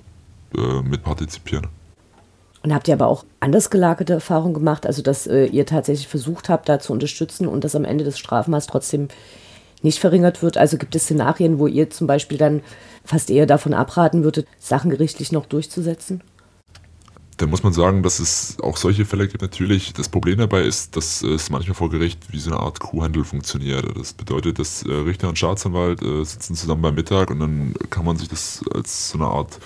äh, 0.57 0.81
mit 0.81 1.03
partizipieren. 1.03 1.67
Und 2.63 2.73
habt 2.73 2.87
ihr 2.87 2.93
aber 2.93 3.07
auch 3.07 3.25
anders 3.41 3.69
gelagerte 3.69 4.13
Erfahrungen 4.13 4.53
gemacht, 4.53 4.85
also 4.85 5.01
dass 5.01 5.27
äh, 5.27 5.45
ihr 5.45 5.65
tatsächlich 5.65 6.07
versucht 6.07 6.47
habt, 6.47 6.69
da 6.69 6.79
zu 6.79 6.93
unterstützen 6.93 7.47
und 7.47 7.63
dass 7.63 7.75
am 7.75 7.83
Ende 7.83 8.05
des 8.05 8.17
Strafmaß 8.17 8.67
trotzdem 8.67 9.09
nicht 9.81 9.99
verringert 9.99 10.41
wird? 10.41 10.57
Also 10.57 10.77
gibt 10.77 10.95
es 10.95 11.03
Szenarien, 11.03 11.59
wo 11.59 11.67
ihr 11.67 11.89
zum 11.89 12.07
Beispiel 12.07 12.37
dann 12.37 12.61
fast 13.03 13.29
eher 13.29 13.45
davon 13.45 13.73
abraten 13.73 14.23
würdet, 14.23 14.47
Sachen 14.59 14.89
gerichtlich 14.89 15.33
noch 15.33 15.45
durchzusetzen? 15.45 16.21
Da 17.37 17.47
muss 17.47 17.63
man 17.63 17.73
sagen, 17.73 18.03
dass 18.03 18.19
es 18.19 18.57
auch 18.61 18.77
solche 18.77 19.05
Fälle 19.05 19.27
gibt. 19.27 19.41
Natürlich, 19.41 19.91
das 19.91 20.07
Problem 20.07 20.37
dabei 20.37 20.61
ist, 20.61 20.95
dass 20.95 21.21
es 21.23 21.49
manchmal 21.49 21.75
vor 21.75 21.89
Gericht 21.89 22.31
wie 22.31 22.39
so 22.39 22.51
eine 22.51 22.59
Art 22.59 22.79
Kuhhandel 22.79 23.25
funktioniert. 23.25 23.85
Das 23.97 24.13
bedeutet, 24.13 24.59
dass 24.59 24.83
äh, 24.83 24.91
Richter 24.91 25.27
und 25.29 25.37
Staatsanwalt 25.37 26.01
äh, 26.01 26.23
sitzen 26.23 26.55
zusammen 26.55 26.83
beim 26.83 26.95
Mittag 26.95 27.31
und 27.31 27.39
dann 27.39 27.73
kann 27.89 28.05
man 28.05 28.17
sich 28.17 28.29
das 28.29 28.63
als 28.73 29.09
so 29.09 29.17
eine 29.17 29.27
Art 29.27 29.59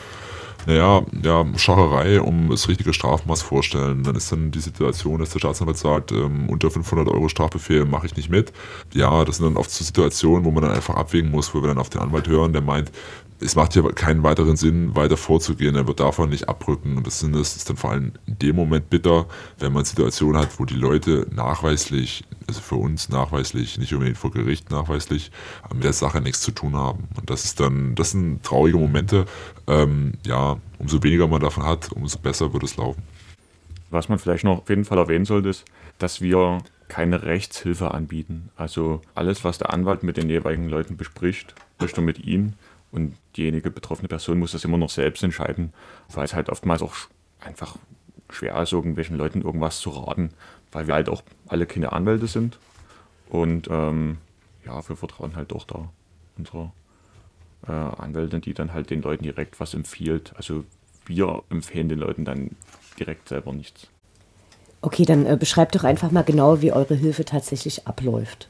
naja, 0.68 1.02
ja, 1.24 1.46
Schacherei 1.56 2.20
um 2.20 2.50
das 2.50 2.68
richtige 2.68 2.92
Strafmaß 2.92 3.42
vorstellen. 3.42 4.04
Dann 4.04 4.16
ist 4.16 4.34
dann 4.34 4.52
die 4.52 4.60
Situation, 4.60 5.22
dass 5.22 5.30
der 5.30 5.40
Staatsanwalt 5.40 5.78
sagt, 5.78 6.12
ähm, 6.12 6.50
unter 6.50 6.70
500 6.70 7.08
Euro 7.08 7.30
Strafbefehl 7.30 7.86
mache 7.86 8.08
ich 8.08 8.18
nicht 8.18 8.30
mit. 8.30 8.52
Ja, 8.94 9.24
das 9.24 9.38
sind 9.38 9.46
dann 9.46 9.56
oft 9.56 9.72
so 9.72 9.86
Situationen, 9.86 10.44
wo 10.44 10.52
man 10.52 10.64
dann 10.64 10.74
einfach 10.74 10.96
abwägen 10.96 11.32
muss, 11.32 11.56
wo 11.56 11.62
wir 11.62 11.70
dann 11.70 11.78
auf 11.78 11.90
den 11.90 12.02
Anwalt 12.02 12.28
hören, 12.28 12.52
der 12.52 12.62
meint, 12.62 12.92
es 13.40 13.56
macht 13.56 13.76
ja 13.76 13.84
keinen 13.92 14.24
weiteren 14.24 14.58
Sinn, 14.58 14.96
weiter 14.96 15.18
vorzugehen. 15.18 15.76
Er 15.76 15.88
wird 15.88 16.00
davon 16.00 16.30
nicht 16.30 16.50
abrücken. 16.50 16.98
Und 16.98 17.08
das 17.08 17.22
ist 17.22 17.70
dann 17.70 17.78
vor 17.78 17.92
allem 17.92 18.14
in 18.26 18.40
dem 18.40 18.56
Moment 18.56 18.90
bitter, 18.90 19.28
wenn 19.60 19.74
man 19.74 19.86
Situationen 19.86 20.42
hat, 20.42 20.60
wo 20.60 20.66
die 20.66 20.76
Leute 20.76 21.28
nachweislich, 21.34 22.24
also 22.48 22.62
für 22.62 22.76
uns 22.76 23.10
nachweislich, 23.10 23.78
nicht 23.78 23.94
unbedingt 23.94 24.18
vor 24.18 24.32
Gericht 24.32 24.72
nachweislich, 24.72 25.32
mit 25.72 25.84
der 25.84 25.94
Sache 25.94 26.20
nichts 26.20 26.42
zu 26.42 26.52
tun 26.52 26.76
haben. 26.76 27.08
Und 27.16 27.30
das 27.30 27.46
ist 27.46 27.60
dann, 27.60 27.94
das 27.96 28.12
sind 28.12 28.44
traurige 28.44 28.78
Momente. 28.78 29.26
Ähm, 29.68 30.14
ja, 30.26 30.57
umso 30.80 31.02
weniger 31.04 31.28
man 31.28 31.42
davon 31.42 31.64
hat, 31.64 31.92
umso 31.92 32.20
besser 32.20 32.54
wird 32.54 32.64
es 32.64 32.78
laufen. 32.78 33.04
Was 33.90 34.10
man 34.10 34.20
vielleicht 34.20 34.44
noch 34.44 34.60
auf 34.60 34.70
jeden 34.70 34.86
Fall 34.86 34.98
erwähnen 34.98 35.26
sollte, 35.26 35.50
ist, 35.50 35.66
dass 35.98 36.22
wir 36.22 36.60
keine 36.88 37.24
Rechtshilfe 37.24 37.92
anbieten. 37.92 38.50
Also 38.56 39.02
alles, 39.16 39.44
was 39.44 39.58
der 39.58 39.74
Anwalt 39.74 40.04
mit 40.04 40.18
den 40.18 40.30
jeweiligen 40.30 40.70
Leuten 40.70 40.98
bespricht, 40.98 41.56
spricht 41.76 41.98
er 41.98 42.04
mit 42.04 42.20
ihnen 42.20 42.54
und 42.92 43.16
diejenige 43.36 43.72
betroffene 43.72 44.08
Person 44.08 44.40
muss 44.40 44.54
das 44.54 44.64
immer 44.64 44.78
noch 44.78 44.90
selbst 44.90 45.24
entscheiden, 45.24 45.74
weil 46.14 46.26
es 46.26 46.34
halt 46.34 46.50
oftmals 46.50 46.82
auch 46.82 46.96
einfach 47.40 47.78
schwer 48.30 48.62
ist, 48.62 48.74
irgendwelchen 48.74 49.18
Leuten 49.18 49.42
irgendwas 49.42 49.80
zu 49.80 49.90
raten, 49.90 50.32
weil 50.72 50.88
wir 50.88 50.96
halt 50.96 51.10
auch 51.10 51.24
alle 51.48 51.66
keine 51.66 51.92
Anwälte 51.92 52.28
sind. 52.28 52.60
Und 53.30 53.68
ähm, 53.70 54.18
ja, 54.66 54.88
wir 54.88 54.96
vertrauen 54.96 55.36
halt 55.36 55.52
doch 55.52 55.66
da 55.66 55.90
unserer 56.38 56.72
äh, 57.68 57.72
Anwältin, 57.72 58.42
die 58.42 58.54
dann 58.54 58.74
halt 58.74 58.90
den 58.90 59.02
Leuten 59.02 59.24
direkt 59.24 59.60
was 59.60 59.74
empfiehlt. 59.74 60.34
Also 60.36 60.64
wir 61.06 61.44
empfehlen 61.50 61.90
den 61.90 62.00
Leuten 62.00 62.26
dann 62.26 62.52
direkt 63.00 63.30
selber 63.30 63.54
nichts. 63.54 63.88
Okay, 64.82 65.06
dann 65.06 65.26
äh, 65.26 65.36
beschreibt 65.40 65.76
doch 65.76 65.84
einfach 65.84 66.12
mal 66.12 66.22
genau, 66.22 66.62
wie 66.62 66.72
eure 66.72 66.94
Hilfe 66.94 67.26
tatsächlich 67.26 67.88
abläuft. 67.88 68.48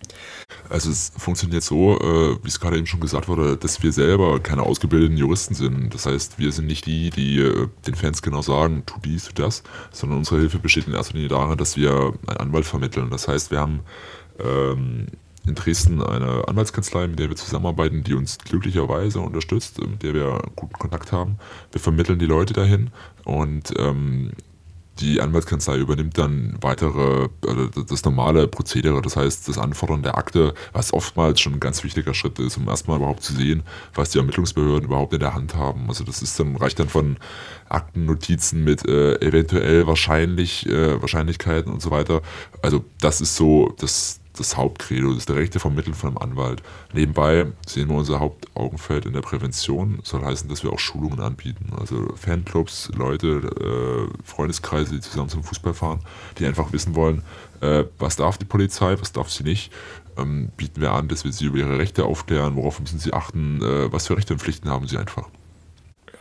Also 0.69 0.89
es 0.89 1.13
funktioniert 1.17 1.63
so, 1.63 1.97
äh, 1.97 2.43
wie 2.43 2.47
es 2.47 2.59
gerade 2.59 2.77
eben 2.77 2.85
schon 2.85 2.99
gesagt 2.99 3.29
wurde, 3.29 3.55
dass 3.55 3.81
wir 3.81 3.93
selber 3.93 4.39
keine 4.41 4.63
ausgebildeten 4.63 5.15
Juristen 5.15 5.55
sind. 5.55 5.93
Das 5.93 6.05
heißt, 6.05 6.37
wir 6.37 6.51
sind 6.51 6.67
nicht 6.67 6.85
die, 6.85 7.11
die 7.11 7.39
äh, 7.39 7.69
den 7.87 7.95
Fans 7.95 8.21
genau 8.21 8.41
sagen, 8.41 8.83
tu 8.85 8.99
dies, 9.03 9.29
tu 9.29 9.41
das, 9.41 9.63
sondern 9.91 10.19
unsere 10.19 10.41
Hilfe 10.41 10.59
besteht 10.59 10.87
in 10.87 10.93
erster 10.93 11.13
Linie 11.13 11.29
darin, 11.29 11.57
dass 11.57 11.77
wir 11.77 12.13
einen 12.27 12.37
Anwalt 12.37 12.65
vermitteln. 12.65 13.09
Das 13.09 13.29
heißt, 13.29 13.49
wir 13.49 13.61
haben 13.61 13.79
ähm, 14.39 15.07
in 15.47 15.55
Dresden 15.55 16.01
eine 16.01 16.47
Anwaltskanzlei, 16.47 17.07
mit 17.07 17.19
der 17.19 17.29
wir 17.29 17.35
zusammenarbeiten, 17.35 18.03
die 18.03 18.13
uns 18.13 18.37
glücklicherweise 18.37 19.19
unterstützt, 19.19 19.79
mit 19.81 20.03
der 20.03 20.13
wir 20.13 20.41
guten 20.55 20.73
Kontakt 20.73 21.11
haben. 21.11 21.37
Wir 21.71 21.81
vermitteln 21.81 22.19
die 22.19 22.25
Leute 22.25 22.53
dahin 22.53 22.89
und 23.23 23.73
ähm, 23.77 24.31
die 24.99 25.21
Anwaltskanzlei 25.21 25.77
übernimmt 25.77 26.17
dann 26.17 26.57
weitere, 26.61 27.29
also 27.47 27.67
das 27.67 28.03
normale 28.03 28.47
Prozedere, 28.47 29.01
das 29.01 29.15
heißt 29.15 29.47
das 29.47 29.57
Anfordern 29.57 30.01
der 30.01 30.17
Akte, 30.17 30.53
was 30.73 30.93
oftmals 30.93 31.39
schon 31.39 31.53
ein 31.53 31.59
ganz 31.59 31.83
wichtiger 31.83 32.13
Schritt 32.13 32.39
ist, 32.39 32.57
um 32.57 32.67
erstmal 32.67 32.97
überhaupt 32.97 33.23
zu 33.23 33.33
sehen, 33.33 33.63
was 33.93 34.09
die 34.09 34.17
Ermittlungsbehörden 34.17 34.87
überhaupt 34.87 35.13
in 35.13 35.19
der 35.19 35.33
Hand 35.33 35.55
haben. 35.55 35.85
Also 35.87 36.03
das 36.03 36.21
ist 36.21 36.39
dann, 36.39 36.55
reicht 36.55 36.79
dann 36.79 36.89
von 36.89 37.17
Aktennotizen 37.69 38.63
mit 38.63 38.87
äh, 38.87 39.15
eventuell 39.21 39.87
wahrscheinlich, 39.87 40.67
äh, 40.67 40.99
Wahrscheinlichkeiten 41.01 41.71
und 41.71 41.81
so 41.81 41.91
weiter. 41.91 42.21
Also 42.61 42.83
das 42.99 43.21
ist 43.21 43.35
so 43.35 43.73
das, 43.77 44.19
das 44.39 44.57
Hauptcredo, 44.57 45.13
das 45.13 45.25
direkte 45.25 45.59
Vermitteln 45.59 45.93
von 45.93 46.09
einem 46.09 46.17
Anwalt. 46.17 46.63
Nebenbei 46.93 47.47
sehen 47.65 47.89
wir 47.89 47.95
unser 47.95 48.19
Hauptaugenfeld 48.19 49.05
in 49.05 49.13
der 49.13 49.21
Prävention. 49.21 49.99
Soll 50.03 50.23
heißen, 50.23 50.49
dass 50.49 50.63
wir 50.63 50.71
auch 50.71 50.79
Schulungen 50.79 51.19
anbieten. 51.19 51.71
Also 51.79 52.13
Fanclubs, 52.15 52.89
Leute, 52.95 54.07
äh, 54.07 54.23
Freundeskreise, 54.23 54.95
die 54.95 55.01
zusammen 55.01 55.29
zum 55.29 55.43
Fußball 55.43 55.73
fahren, 55.73 55.99
die 56.39 56.45
einfach 56.45 56.71
wissen 56.71 56.95
wollen, 56.95 57.23
äh, 57.61 57.85
was 57.97 58.15
darf 58.15 58.37
die 58.37 58.45
Polizei, 58.45 58.95
was 58.99 59.11
darf 59.11 59.29
sie 59.29 59.43
nicht. 59.43 59.71
Ähm, 60.17 60.49
bieten 60.57 60.81
wir 60.81 60.93
an, 60.93 61.07
dass 61.07 61.23
wir 61.23 61.31
sie 61.31 61.45
über 61.45 61.57
ihre 61.57 61.77
Rechte 61.77 62.05
aufklären, 62.05 62.55
worauf 62.55 62.79
müssen 62.79 62.99
sie 62.99 63.13
achten, 63.13 63.61
äh, 63.61 63.91
was 63.91 64.07
für 64.07 64.17
Rechte 64.17 64.33
und 64.33 64.39
Pflichten 64.39 64.69
haben 64.69 64.87
sie 64.87 64.97
einfach. 64.97 65.27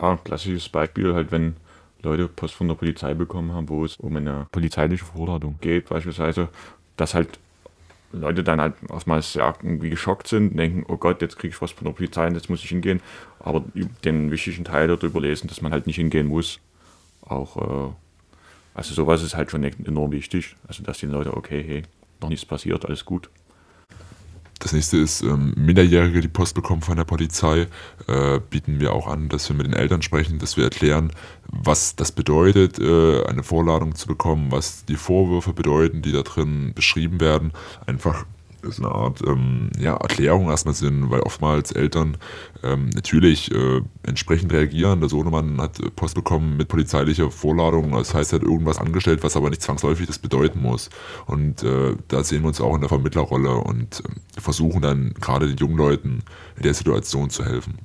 Ja, 0.00 0.16
klassisches 0.16 0.68
Beispiel 0.68 1.14
halt, 1.14 1.32
wenn 1.32 1.56
Leute 2.02 2.28
Post 2.28 2.54
von 2.54 2.68
der 2.68 2.74
Polizei 2.74 3.14
bekommen 3.14 3.52
haben, 3.52 3.68
wo 3.68 3.84
es 3.84 3.96
um 3.96 4.16
eine 4.16 4.46
polizeiliche 4.52 5.04
Vorladung 5.04 5.56
geht, 5.60 5.88
beispielsweise, 5.88 6.48
dass 6.96 7.14
halt 7.14 7.38
Leute 8.12 8.44
dann 8.44 8.60
halt 8.60 8.74
oftmals 8.88 9.34
ja, 9.34 9.54
irgendwie 9.62 9.90
geschockt 9.90 10.28
sind 10.28 10.58
denken, 10.58 10.84
oh 10.88 10.96
Gott, 10.96 11.20
jetzt 11.22 11.38
kriege 11.38 11.54
ich 11.54 11.60
was 11.60 11.72
von 11.72 11.84
der 11.84 11.92
Polizei 11.92 12.26
und 12.26 12.34
jetzt 12.34 12.48
muss 12.48 12.62
ich 12.62 12.70
hingehen. 12.70 13.00
Aber 13.40 13.64
den 14.04 14.30
wichtigen 14.30 14.64
Teil 14.64 14.88
darüber 14.88 15.20
lesen, 15.20 15.48
dass 15.48 15.62
man 15.62 15.72
halt 15.72 15.86
nicht 15.86 15.96
hingehen 15.96 16.26
muss. 16.26 16.60
Auch, 17.22 17.56
äh, 17.56 17.92
also 18.74 18.94
sowas 18.94 19.22
ist 19.22 19.36
halt 19.36 19.50
schon 19.50 19.64
enorm 19.64 20.12
wichtig. 20.12 20.56
Also 20.68 20.82
dass 20.82 20.98
die 20.98 21.06
Leute, 21.06 21.36
okay, 21.36 21.62
hey, 21.66 21.82
noch 22.20 22.28
nichts 22.28 22.44
passiert, 22.44 22.84
alles 22.84 23.04
gut. 23.04 23.28
Das 24.58 24.72
nächste 24.72 24.96
ist, 24.96 25.22
ähm, 25.22 25.52
Minderjährige, 25.56 26.20
die 26.20 26.28
Post 26.28 26.54
bekommen 26.54 26.80
von 26.80 26.96
der 26.96 27.04
Polizei, 27.04 27.66
äh, 28.08 28.40
bieten 28.50 28.80
wir 28.80 28.94
auch 28.94 29.06
an, 29.06 29.28
dass 29.28 29.48
wir 29.50 29.56
mit 29.56 29.66
den 29.66 29.74
Eltern 29.74 30.00
sprechen, 30.00 30.38
dass 30.38 30.56
wir 30.56 30.64
erklären, 30.64 31.12
was 31.46 31.94
das 31.94 32.10
bedeutet, 32.10 32.78
äh, 32.78 33.24
eine 33.26 33.42
Vorladung 33.42 33.94
zu 33.94 34.06
bekommen, 34.06 34.50
was 34.50 34.86
die 34.86 34.96
Vorwürfe 34.96 35.52
bedeuten, 35.52 36.00
die 36.00 36.12
da 36.12 36.22
drin 36.22 36.72
beschrieben 36.74 37.20
werden. 37.20 37.52
Einfach 37.86 38.24
ist 38.66 38.78
eine 38.78 38.90
Art 38.90 39.22
ähm, 39.26 39.70
ja, 39.78 39.94
Erklärung 39.96 40.48
erstmal 40.50 40.74
sind, 40.74 41.10
weil 41.10 41.20
oftmals 41.20 41.72
Eltern 41.72 42.16
ähm, 42.62 42.90
natürlich 42.90 43.50
äh, 43.52 43.80
entsprechend 44.02 44.52
reagieren. 44.52 45.00
Der 45.00 45.08
Sohnemann 45.08 45.60
hat 45.60 45.78
Post 45.96 46.14
bekommen 46.14 46.56
mit 46.56 46.68
polizeilicher 46.68 47.30
Vorladung, 47.30 47.92
das 47.92 48.14
heißt, 48.14 48.32
er 48.32 48.40
hat 48.40 48.46
irgendwas 48.46 48.78
angestellt, 48.78 49.22
was 49.22 49.36
aber 49.36 49.50
nicht 49.50 49.62
zwangsläufig 49.62 50.06
das 50.06 50.18
bedeuten 50.18 50.60
muss. 50.60 50.90
Und 51.26 51.62
äh, 51.62 51.96
da 52.08 52.24
sehen 52.24 52.42
wir 52.42 52.48
uns 52.48 52.60
auch 52.60 52.74
in 52.74 52.80
der 52.80 52.88
Vermittlerrolle 52.88 53.56
und 53.56 54.00
äh, 54.00 54.40
versuchen 54.40 54.82
dann 54.82 55.14
gerade 55.20 55.46
den 55.46 55.56
jungen 55.56 55.76
Leuten 55.76 56.22
in 56.56 56.62
der 56.62 56.74
Situation 56.74 57.30
zu 57.30 57.44
helfen. 57.44 57.78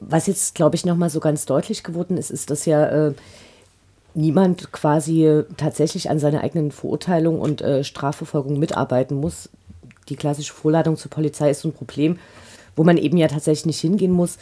Was 0.00 0.26
jetzt, 0.26 0.54
glaube 0.54 0.76
ich, 0.76 0.86
nochmal 0.86 1.10
so 1.10 1.20
ganz 1.20 1.44
deutlich 1.44 1.82
geworden 1.82 2.16
ist, 2.16 2.30
ist, 2.30 2.50
dass 2.50 2.64
ja 2.64 2.86
äh, 2.86 3.14
niemand 4.14 4.72
quasi 4.72 5.42
tatsächlich 5.56 6.10
an 6.10 6.18
seiner 6.18 6.42
eigenen 6.42 6.70
Verurteilung 6.70 7.40
und 7.40 7.62
äh, 7.62 7.84
Strafverfolgung 7.84 8.58
mitarbeiten 8.58 9.16
muss 9.16 9.50
die 10.10 10.16
klassische 10.16 10.52
Vorladung 10.52 10.96
zur 10.96 11.10
Polizei 11.10 11.50
ist 11.50 11.60
so 11.60 11.68
ein 11.68 11.74
Problem, 11.74 12.18
wo 12.76 12.84
man 12.84 12.96
eben 12.96 13.16
ja 13.16 13.28
tatsächlich 13.28 13.66
nicht 13.66 13.80
hingehen 13.80 14.12
muss. 14.12 14.38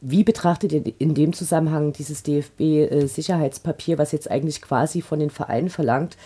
Wie 0.00 0.24
betrachtet 0.24 0.72
ihr 0.72 0.82
in 0.98 1.14
dem 1.14 1.32
Zusammenhang 1.32 1.92
dieses 1.92 2.22
DFB-Sicherheitspapier, 2.22 3.98
was 3.98 4.12
jetzt 4.12 4.30
eigentlich 4.30 4.60
quasi 4.60 5.00
von 5.00 5.18
den 5.18 5.30
Vereinen 5.30 5.70
verlangt, 5.70 6.16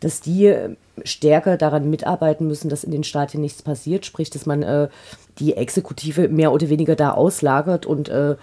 dass 0.00 0.20
die 0.20 0.46
äh, 0.46 0.76
stärker 1.04 1.56
daran 1.56 1.90
mitarbeiten 1.90 2.46
müssen, 2.46 2.68
dass 2.68 2.84
in 2.84 2.90
den 2.90 3.04
Stadien 3.04 3.40
nichts 3.40 3.62
passiert, 3.62 4.06
sprich, 4.06 4.30
dass 4.30 4.46
man 4.46 4.62
äh, 4.62 4.88
die 5.38 5.56
Exekutive 5.56 6.28
mehr 6.28 6.52
oder 6.52 6.68
weniger 6.68 6.96
da 6.96 7.12
auslagert 7.12 7.86
und 7.86 8.08
äh, 8.08 8.36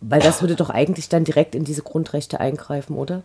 weil 0.00 0.20
das 0.20 0.40
würde 0.40 0.56
doch 0.56 0.70
eigentlich 0.70 1.08
dann 1.08 1.24
direkt 1.24 1.54
in 1.54 1.64
diese 1.64 1.82
Grundrechte 1.82 2.40
eingreifen, 2.40 2.96
oder? 2.96 3.22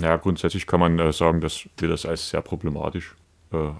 Ja, 0.00 0.16
grundsätzlich 0.16 0.66
kann 0.66 0.80
man 0.80 0.98
äh, 0.98 1.12
sagen, 1.12 1.40
dass 1.40 1.68
wir 1.76 1.88
das 1.88 2.06
als 2.06 2.30
sehr 2.30 2.42
problematisch 2.42 3.14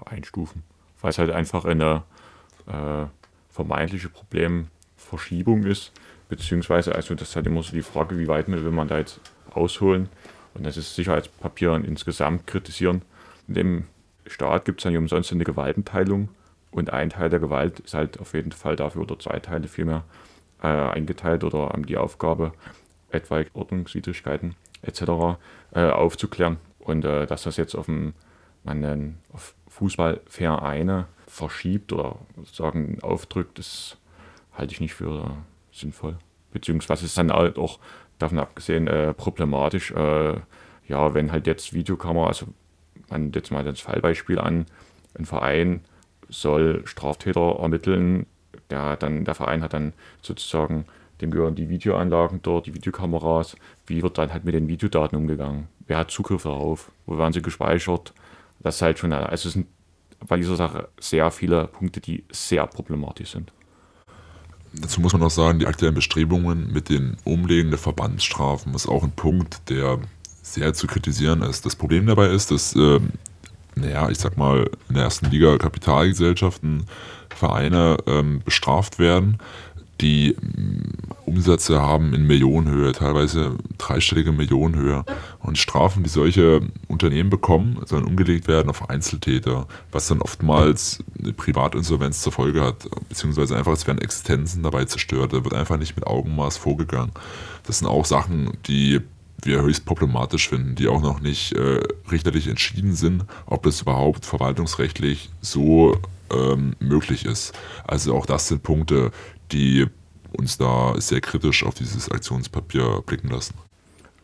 einstufen 0.05 0.63
weil 1.01 1.11
es 1.11 1.19
halt 1.19 1.31
einfach 1.31 1.65
eine 1.65 2.03
äh, 2.67 3.05
vermeintliche 3.49 4.09
Problemverschiebung 4.09 5.63
ist, 5.63 5.91
beziehungsweise, 6.29 6.95
also 6.95 7.15
das 7.15 7.29
ist 7.29 7.35
halt 7.35 7.47
immer 7.47 7.63
so 7.63 7.71
die 7.71 7.81
Frage, 7.81 8.17
wie 8.17 8.27
weit 8.27 8.47
will 8.47 8.71
man 8.71 8.87
da 8.87 8.97
jetzt 8.97 9.19
ausholen 9.51 10.09
und 10.53 10.65
das 10.65 10.77
ist 10.77 10.95
Sicherheitspapier 10.95 11.73
insgesamt 11.75 12.47
kritisieren. 12.47 13.01
In 13.47 13.53
dem 13.53 13.83
Staat 14.25 14.65
gibt 14.65 14.79
es 14.79 14.83
ja 14.83 14.91
nicht 14.91 14.99
umsonst 14.99 15.31
eine 15.31 15.43
Gewaltenteilung 15.43 16.29
und 16.71 16.93
ein 16.93 17.09
Teil 17.09 17.29
der 17.29 17.39
Gewalt 17.39 17.79
ist 17.79 17.93
halt 17.93 18.19
auf 18.19 18.33
jeden 18.33 18.51
Fall 18.51 18.75
dafür, 18.75 19.01
oder 19.01 19.17
zwei 19.17 19.39
Teile 19.39 19.67
vielmehr, 19.67 20.03
äh, 20.61 20.67
eingeteilt 20.67 21.43
oder 21.43 21.69
haben 21.69 21.85
die 21.85 21.97
Aufgabe, 21.97 22.53
etwaige 23.11 23.49
Ordnungswidrigkeiten 23.53 24.55
etc. 24.81 25.01
Äh, 25.73 25.89
aufzuklären. 25.89 26.57
Und 26.79 27.05
äh, 27.05 27.25
dass 27.25 27.43
das 27.43 27.57
jetzt 27.57 27.75
auf, 27.75 27.85
dem, 27.85 28.13
man, 28.69 29.17
auf 29.33 29.55
Fußballvereine 29.67 31.07
verschiebt 31.27 31.93
oder 31.93 32.17
sozusagen 32.37 32.99
aufdrückt, 33.01 33.59
das 33.59 33.97
halte 34.53 34.73
ich 34.73 34.81
nicht 34.81 34.93
für 34.93 35.37
sinnvoll. 35.71 36.17
Beziehungsweise 36.51 37.05
ist 37.05 37.17
dann 37.17 37.31
halt 37.31 37.57
auch 37.57 37.79
davon 38.17 38.39
abgesehen 38.39 38.87
äh, 38.87 39.13
problematisch, 39.13 39.91
äh, 39.91 40.35
ja, 40.87 41.13
wenn 41.13 41.31
halt 41.31 41.47
jetzt 41.47 41.73
Videokamera, 41.73 42.27
also 42.27 42.47
man 43.09 43.31
jetzt 43.31 43.51
mal 43.51 43.63
das 43.63 43.79
Fallbeispiel 43.79 44.39
an, 44.39 44.65
ein 45.17 45.25
Verein 45.25 45.81
soll 46.27 46.85
Straftäter 46.85 47.59
ermitteln, 47.59 48.25
der 48.69 48.97
dann, 48.97 49.25
der 49.25 49.35
Verein 49.35 49.63
hat 49.63 49.73
dann 49.73 49.93
sozusagen, 50.21 50.85
dem 51.21 51.31
gehören 51.31 51.55
die 51.55 51.69
Videoanlagen 51.69 52.41
dort, 52.41 52.65
die 52.65 52.73
Videokameras, 52.73 53.55
wie 53.87 54.01
wird 54.01 54.17
dann 54.17 54.31
halt 54.31 54.45
mit 54.45 54.53
den 54.53 54.67
Videodaten 54.67 55.17
umgegangen? 55.17 55.67
Wer 55.87 55.97
hat 55.97 56.11
Zugriff 56.11 56.43
darauf? 56.43 56.91
Wo 57.05 57.17
werden 57.17 57.33
sie 57.33 57.41
gespeichert? 57.41 58.13
Das 58.59 58.75
ist 58.75 58.81
halt 58.81 58.99
schon, 58.99 59.13
also 59.13 59.47
es 59.47 59.53
sind 59.53 59.67
bei 60.27 60.37
dieser 60.37 60.55
Sache 60.55 60.89
sehr 60.99 61.31
viele 61.31 61.67
Punkte, 61.67 62.01
die 62.01 62.25
sehr 62.31 62.67
problematisch 62.67 63.31
sind. 63.31 63.51
Dazu 64.73 65.01
muss 65.01 65.13
man 65.13 65.23
auch 65.23 65.31
sagen, 65.31 65.59
die 65.59 65.67
aktuellen 65.67 65.95
Bestrebungen 65.95 66.71
mit 66.71 66.89
den 66.89 67.17
Umlegen 67.23 67.71
der 67.71 67.79
Verbandsstrafen 67.79 68.73
ist 68.75 68.87
auch 68.87 69.03
ein 69.03 69.11
Punkt, 69.11 69.69
der 69.69 69.99
sehr 70.41 70.73
zu 70.73 70.87
kritisieren 70.87 71.41
ist. 71.41 71.65
Das 71.65 71.75
Problem 71.75 72.05
dabei 72.05 72.27
ist, 72.27 72.51
dass, 72.51 72.75
äh, 72.75 72.99
naja, 73.75 74.09
ich 74.09 74.19
sag 74.19 74.37
mal, 74.37 74.69
in 74.89 74.95
der 74.95 75.05
ersten 75.05 75.29
Liga 75.31 75.57
Kapitalgesellschaften, 75.57 76.85
Vereine 77.35 77.97
ähm, 78.05 78.41
bestraft 78.43 78.99
werden, 78.99 79.37
die 80.01 80.35
mm, 80.39 81.09
Umsätze 81.25 81.81
haben 81.81 82.13
in 82.13 82.25
Millionenhöhe, 82.25 82.91
teilweise 82.91 83.55
dreistellige 83.77 84.31
Millionenhöhe. 84.31 85.03
Und 85.39 85.57
Strafen, 85.57 86.03
die 86.03 86.09
solche 86.09 86.61
Unternehmen 86.87 87.29
bekommen, 87.29 87.79
sollen 87.85 88.05
umgelegt 88.05 88.47
werden 88.47 88.69
auf 88.69 88.89
Einzeltäter, 88.89 89.67
was 89.91 90.07
dann 90.07 90.21
oftmals 90.21 91.03
eine 91.17 91.33
Privatinsolvenz 91.33 92.21
zur 92.21 92.31
Folge 92.31 92.61
hat, 92.61 92.89
beziehungsweise 93.07 93.55
einfach, 93.55 93.73
es 93.73 93.87
werden 93.87 93.99
Existenzen 93.99 94.63
dabei 94.63 94.85
zerstört. 94.85 95.33
Da 95.33 95.43
wird 95.43 95.53
einfach 95.53 95.77
nicht 95.77 95.95
mit 95.95 96.07
Augenmaß 96.07 96.57
vorgegangen. 96.57 97.11
Das 97.65 97.79
sind 97.79 97.87
auch 97.87 98.05
Sachen, 98.05 98.57
die 98.67 98.99
wir 99.41 99.61
höchst 99.61 99.85
problematisch 99.85 100.49
finden, 100.49 100.75
die 100.75 100.87
auch 100.87 101.01
noch 101.01 101.21
nicht 101.21 101.53
äh, 101.53 101.81
richterlich 102.11 102.47
entschieden 102.47 102.93
sind, 102.93 103.25
ob 103.45 103.63
das 103.63 103.81
überhaupt 103.81 104.25
verwaltungsrechtlich 104.25 105.29
so 105.41 105.97
ähm, 106.31 106.75
möglich 106.79 107.25
ist. 107.25 107.53
Also 107.87 108.15
auch 108.15 108.25
das 108.25 108.47
sind 108.47 108.63
Punkte, 108.63 109.11
die 109.51 109.87
uns 110.31 110.57
da 110.57 110.93
sehr 110.97 111.21
kritisch 111.21 111.63
auf 111.65 111.73
dieses 111.73 112.09
Aktionspapier 112.09 113.01
blicken 113.05 113.29
lassen. 113.29 113.55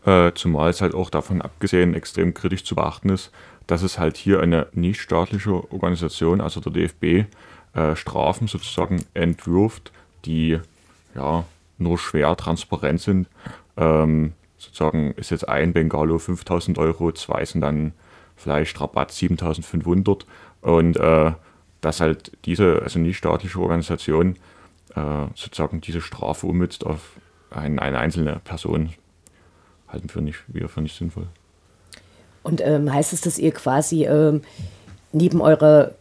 Äh, 0.06 0.34
zumal 0.36 0.70
es 0.70 0.82
halt 0.82 0.94
auch 0.94 1.10
davon 1.10 1.42
abgesehen 1.42 1.96
extrem 1.96 2.34
kritisch 2.34 2.64
zu 2.64 2.76
beachten 2.76 3.10
ist, 3.10 3.32
dass 3.66 3.82
es 3.82 3.98
halt 3.98 4.18
hier 4.18 4.40
eine 4.42 4.68
nichtstaatliche 4.74 5.72
Organisation, 5.72 6.42
also 6.42 6.60
der 6.60 6.74
DFB, 6.74 7.26
äh, 7.74 7.96
Strafen 7.96 8.48
sozusagen 8.48 9.04
entwirft, 9.16 9.92
die 10.26 10.60
ja 11.16 11.44
nur 11.78 11.98
schwer 11.98 12.36
transparent 12.36 13.02
sind. 13.02 13.28
Ähm, 13.78 14.34
sozusagen 14.58 15.12
ist 15.14 15.32
jetzt 15.32 15.50
ein 15.50 15.74
Bengalo 15.74 16.20
5000 16.20 16.78
Euro, 16.78 17.12
zwei 17.12 17.44
sind 17.46 17.62
dann 17.62 17.94
vielleicht 18.36 18.80
Rabatt 18.80 19.12
7500 19.12 20.26
und 20.62 20.98
äh, 20.98 21.32
dass 21.82 22.02
halt 22.02 22.32
diese, 22.46 22.82
also 22.82 23.00
nichtstaatliche 23.00 23.60
Organisation 23.60 24.36
äh, 24.96 25.28
sozusagen 25.36 25.82
diese 25.82 26.02
Strafe 26.02 26.48
ummützt 26.48 26.86
auf 26.86 27.18
ein, 27.50 27.80
eine 27.80 28.00
einzelne 28.00 28.40
Person, 28.44 28.94
halten 29.88 30.10
wir 30.14 30.22
nicht, 30.22 30.40
wir 30.48 30.70
für 30.70 30.82
nicht 30.82 30.98
sinnvoll. 30.98 31.28
Und 32.44 32.62
ähm, 32.62 32.94
heißt 32.94 33.14
es, 33.14 33.22
dass 33.22 33.40
ihr 33.40 33.52
quasi 33.52 34.06
ähm, 34.06 34.42
neben 35.12 35.42
eurer 35.42 35.92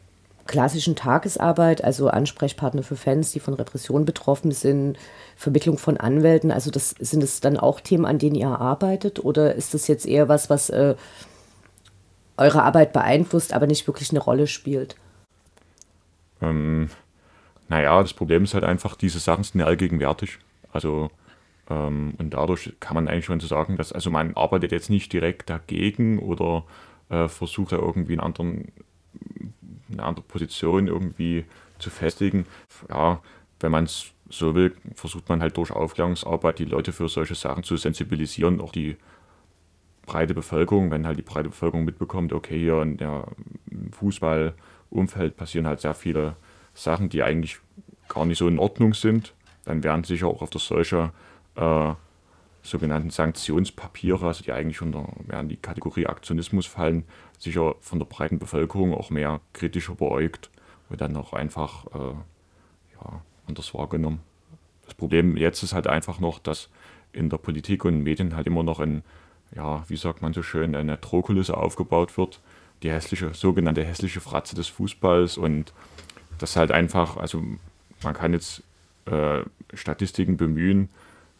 klassischen 0.46 0.94
Tagesarbeit, 0.94 1.82
also 1.82 2.08
Ansprechpartner 2.08 2.82
für 2.82 2.96
Fans, 2.96 3.32
die 3.32 3.40
von 3.40 3.54
Repression 3.54 4.04
betroffen 4.04 4.50
sind, 4.52 4.98
Vermittlung 5.36 5.78
von 5.78 5.96
Anwälten, 5.96 6.50
also 6.50 6.70
das 6.70 6.90
sind 6.98 7.22
es 7.22 7.40
dann 7.40 7.56
auch 7.56 7.80
Themen, 7.80 8.04
an 8.04 8.18
denen 8.18 8.34
ihr 8.34 8.48
arbeitet, 8.48 9.24
oder 9.24 9.54
ist 9.54 9.72
das 9.72 9.88
jetzt 9.88 10.06
eher 10.06 10.28
was, 10.28 10.50
was 10.50 10.68
äh, 10.68 10.96
eure 12.36 12.62
Arbeit 12.62 12.92
beeinflusst, 12.92 13.54
aber 13.54 13.66
nicht 13.66 13.86
wirklich 13.86 14.10
eine 14.10 14.20
Rolle 14.20 14.46
spielt? 14.46 14.96
Ähm, 16.42 16.90
naja, 17.68 18.00
das 18.02 18.12
Problem 18.14 18.44
ist 18.44 18.54
halt 18.54 18.64
einfach, 18.64 18.97
diese 18.97 19.18
Sachen 19.18 19.44
sind 19.44 19.61
ja 19.61 19.66
allgegenwärtig. 19.66 20.38
Also, 20.73 21.11
ähm, 21.71 22.14
und 22.18 22.35
dadurch 22.35 22.73
kann 22.80 22.94
man 22.94 23.09
eigentlich 23.09 23.25
schon 23.25 23.40
so 23.40 23.47
sagen, 23.47 23.76
dass, 23.76 23.92
also 23.92 24.11
man 24.11 24.35
arbeitet 24.35 24.73
jetzt 24.73 24.90
nicht 24.90 25.12
direkt 25.12 25.49
dagegen 25.50 26.18
oder 26.18 26.64
äh, 27.09 27.28
versucht 27.28 27.73
da 27.73 27.76
irgendwie 27.76 28.12
einen 28.12 28.21
anderen, 28.21 28.73
eine 29.90 30.02
andere 30.02 30.25
Position 30.26 30.88
irgendwie 30.88 31.44
zu 31.78 31.90
festigen. 31.90 32.47
Ja, 32.88 33.21
wenn 33.61 33.73
man 33.73 33.85
es 33.85 34.12
so 34.28 34.54
will, 34.54 34.75
versucht 34.94 35.28
man 35.28 35.40
halt 35.40 35.56
durch 35.56 35.71
Aufklärungsarbeit 35.71 36.59
die 36.59 36.64
Leute 36.64 36.92
für 36.92 37.09
solche 37.09 37.35
Sachen 37.35 37.62
zu 37.62 37.76
sensibilisieren, 37.76 38.61
auch 38.61 38.73
die 38.73 38.97
breite 40.06 40.35
Bevölkerung, 40.35 40.90
wenn 40.90 41.06
halt 41.06 41.18
die 41.18 41.23
breite 41.23 41.49
Bevölkerung 41.49 41.85
mitbekommt, 41.85 42.33
okay, 42.33 42.59
hier 42.59 42.83
in 42.83 42.97
der 42.97 43.26
Fußballumfeld 43.92 45.37
passieren 45.37 45.66
halt 45.66 45.80
sehr 45.80 45.94
viele 45.94 46.37
Sachen, 46.75 47.09
die 47.09 47.23
eigentlich 47.23 47.59
gar 48.09 48.26
nicht 48.26 48.38
so 48.38 48.49
in 48.49 48.59
Ordnung 48.59 48.95
sind, 48.95 49.35
dann 49.64 49.83
werden 49.83 50.04
sicher 50.04 50.26
auch 50.26 50.43
auf 50.43 50.50
der 50.50 50.61
solche 50.61 51.12
äh, 51.57 51.95
sogenannten 52.62 53.11
Sanktionspapiere, 53.11 54.26
also 54.26 54.43
die 54.43 54.52
eigentlich 54.52 54.83
unter 54.83 55.07
werden 55.26 55.49
die 55.49 55.57
Kategorie 55.57 56.07
Aktionismus 56.07 56.66
fallen, 56.66 57.04
sicher 57.38 57.75
von 57.81 57.99
der 57.99 58.07
breiten 58.07 58.38
Bevölkerung 58.38 58.95
auch 58.95 59.11
mehr 59.11 59.40
kritischer 59.52 59.95
beäugt 59.95 60.50
und 60.88 61.00
dann 61.00 61.16
auch 61.16 61.33
einfach 61.33 61.87
äh, 61.95 62.14
ja, 62.95 63.23
anders 63.47 63.75
wahrgenommen. 63.75 64.21
Das 64.85 64.95
Problem 64.95 65.37
jetzt 65.37 65.62
ist 65.62 65.75
halt 65.75 65.87
einfach 65.87 66.21
noch, 66.21 66.38
dass 66.38 66.71
in 67.12 67.31
der 67.31 67.38
Politik 67.38 67.85
und 67.85 68.02
Medien 68.02 68.35
halt 68.35 68.47
immer 68.47 68.62
noch 68.62 68.81
ein, 68.81 69.02
ja, 69.54 69.85
wie 69.88 69.97
sagt 69.97 70.23
man 70.23 70.33
so 70.33 70.43
schön, 70.43 70.75
eine 70.75 70.97
Drohkulisse 70.97 71.57
aufgebaut 71.57 72.16
wird, 72.16 72.40
die 72.83 72.90
hässliche, 72.90 73.33
sogenannte 73.35 73.85
hässliche 73.85 74.21
Fratze 74.21 74.57
des 74.57 74.69
Fußballs 74.69 75.38
und 75.38 75.73
das 76.38 76.56
halt 76.56 76.70
einfach, 76.70 77.16
also 77.16 77.42
man 78.02 78.14
kann 78.14 78.32
jetzt 78.32 78.62
äh, 79.06 79.42
Statistiken 79.72 80.36
bemühen, 80.36 80.88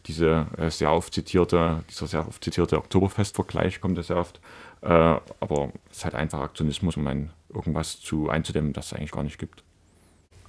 diese 0.07 0.47
äh, 0.57 0.69
sehr 0.69 0.91
oft 0.91 1.13
zitierte, 1.13 1.83
dieser 1.89 2.07
sehr 2.07 2.27
oft 2.27 2.43
zitierte 2.43 2.77
Oktoberfestvergleich 2.77 3.81
kommt 3.81 3.97
ja 3.97 4.03
sehr 4.03 4.17
oft, 4.17 4.39
äh, 4.81 4.87
aber 4.87 5.71
es 5.89 5.97
ist 5.97 6.05
halt 6.05 6.15
einfach 6.15 6.41
Aktionismus, 6.41 6.97
um 6.97 7.07
ein, 7.07 7.31
irgendwas 7.53 7.99
zu 7.99 8.29
einzudämmen, 8.29 8.73
das 8.73 8.87
es 8.87 8.93
eigentlich 8.93 9.11
gar 9.11 9.23
nicht 9.23 9.39
gibt. 9.39 9.63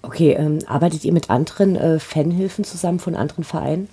Okay, 0.02 0.32
ähm, 0.32 0.60
arbeitet 0.66 1.04
ihr 1.04 1.12
mit 1.12 1.30
anderen 1.30 1.74
äh, 1.74 1.98
Fanhilfen 1.98 2.64
zusammen 2.64 3.00
von 3.00 3.16
anderen 3.16 3.44
Vereinen? 3.44 3.88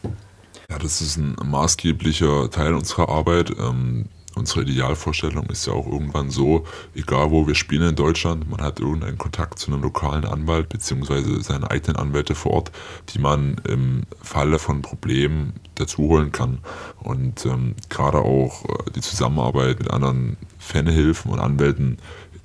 Ja, 0.70 0.78
das 0.78 1.02
ist 1.02 1.18
ein 1.18 1.36
maßgeblicher 1.44 2.50
Teil 2.50 2.74
unserer 2.74 3.10
Arbeit. 3.10 3.52
Ähm, 3.52 4.06
unsere 4.36 4.62
Idealvorstellung 4.64 5.46
ist 5.48 5.68
ja 5.68 5.74
auch 5.74 5.86
irgendwann 5.86 6.30
so, 6.30 6.66
egal 6.96 7.32
wo 7.32 7.48
wir 7.48 7.56
spielen 7.56 7.90
in 7.90 7.96
Deutschland, 7.96 8.50
man 8.50 8.62
hat 8.62 8.80
irgendeinen 8.80 9.18
Kontakt 9.18 9.60
zu 9.60 9.72
einem 9.72 9.82
lokalen 9.82 10.26
Anwalt 10.26 10.70
beziehungsweise 10.70 11.42
seine 11.42 11.70
eigenen 11.70 11.98
Anwälte 11.98 12.36
vor 12.36 12.54
Ort, 12.54 12.72
die 13.10 13.20
man 13.20 13.62
im 13.68 14.04
Falle 14.22 14.60
von 14.60 14.82
Problemen 14.82 15.54
dazu 15.76 16.04
holen 16.04 16.32
kann. 16.32 16.60
Und 17.00 17.46
ähm, 17.46 17.76
gerade 17.90 18.20
auch 18.20 18.66
äh, 18.66 18.92
die 18.96 19.02
Zusammenarbeit 19.02 19.80
mit 19.80 19.92
anderen 19.92 20.38
Fanhilfen 20.60 21.32
und 21.32 21.40
Anwälten 21.40 21.98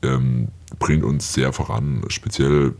ähm, 0.03 0.49
bringt 0.79 1.05
uns 1.05 1.33
sehr 1.33 1.53
voran, 1.53 2.03
speziell 2.09 2.75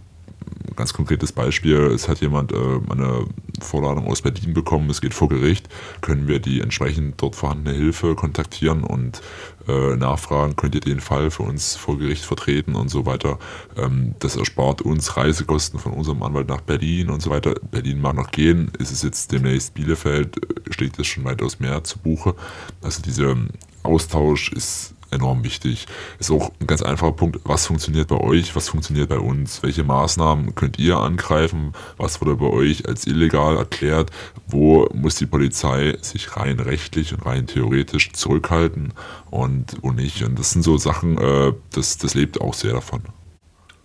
ganz 0.79 0.93
konkretes 0.93 1.33
Beispiel, 1.33 1.77
es 1.93 2.09
hat 2.09 2.21
jemand 2.21 2.53
äh, 2.53 2.57
eine 2.89 3.27
Vorladung 3.61 4.07
aus 4.07 4.23
Berlin 4.23 4.55
bekommen, 4.55 4.89
es 4.91 5.01
geht 5.01 5.13
vor 5.13 5.29
Gericht, 5.29 5.69
können 6.01 6.29
wir 6.29 6.39
die 6.39 6.61
entsprechend 6.61 7.21
dort 7.21 7.35
vorhandene 7.35 7.77
Hilfe 7.77 8.15
kontaktieren 8.15 8.85
und 8.85 9.21
äh, 9.67 9.97
nachfragen, 9.97 10.55
könnt 10.55 10.77
ihr 10.77 10.81
den 10.81 11.01
Fall 11.01 11.33
für 11.33 11.43
uns 11.43 11.75
vor 11.75 11.99
Gericht 11.99 12.25
vertreten 12.25 12.77
und 12.77 12.91
so 12.91 13.07
weiter. 13.07 13.41
Ähm, 13.77 14.15
das 14.21 14.37
erspart 14.37 14.81
uns 14.81 15.17
Reisekosten 15.17 15.81
von 15.81 15.93
unserem 15.93 16.23
Anwalt 16.23 16.49
nach 16.49 16.61
Berlin 16.61 17.11
und 17.11 17.21
so 17.21 17.31
weiter. 17.31 17.55
Berlin 17.73 18.01
mag 18.01 18.15
noch 18.15 18.31
gehen, 18.31 18.71
ist 18.79 18.93
es 18.93 19.03
jetzt 19.03 19.33
demnächst 19.33 19.75
Bielefeld, 19.75 20.39
schlägt 20.71 20.99
es 21.01 21.09
schon 21.09 21.25
weitaus 21.25 21.59
mehr 21.59 21.83
zu 21.83 21.99
Buche. 21.99 22.37
Also 22.83 23.03
dieser 23.03 23.37
Austausch 23.83 24.53
ist 24.53 24.95
enorm 25.11 25.45
wichtig. 25.45 25.87
Ist 26.19 26.31
auch 26.31 26.51
ein 26.61 26.67
ganz 26.67 26.83
einfacher 26.83 27.13
Punkt, 27.13 27.41
was 27.45 27.67
funktioniert 27.67 28.09
bei 28.09 28.19
euch, 28.19 28.55
was 28.55 28.69
funktioniert 28.69 29.09
bei 29.09 29.19
uns, 29.19 29.63
welche 29.63 29.85
Maßnahmen 29.85 30.55
könnt 30.55 30.79
ihr 30.79 30.99
angreifen, 30.99 31.73
was 31.97 32.21
wurde 32.21 32.37
bei 32.37 32.47
euch 32.47 32.89
als 32.89 33.07
illegal 33.07 33.57
erklärt, 33.57 34.11
wo 34.47 34.89
muss 34.93 35.17
die 35.17 35.27
Polizei 35.27 35.97
sich 36.01 36.37
rein 36.37 36.61
rechtlich 36.61 37.13
und 37.13 37.25
rein 37.27 37.47
theoretisch 37.47 38.13
zurückhalten 38.13 38.93
und 39.31 39.77
wo 39.83 39.93
nicht. 39.93 40.23
Und 40.23 40.39
das 40.39 40.51
sind 40.51 40.63
so 40.63 40.77
Sachen, 40.79 41.19
äh, 41.19 41.53
das, 41.73 41.99
das 41.99 42.15
lebt 42.15 42.41
auch 42.41 42.55
sehr 42.55 42.73
davon. 42.73 43.03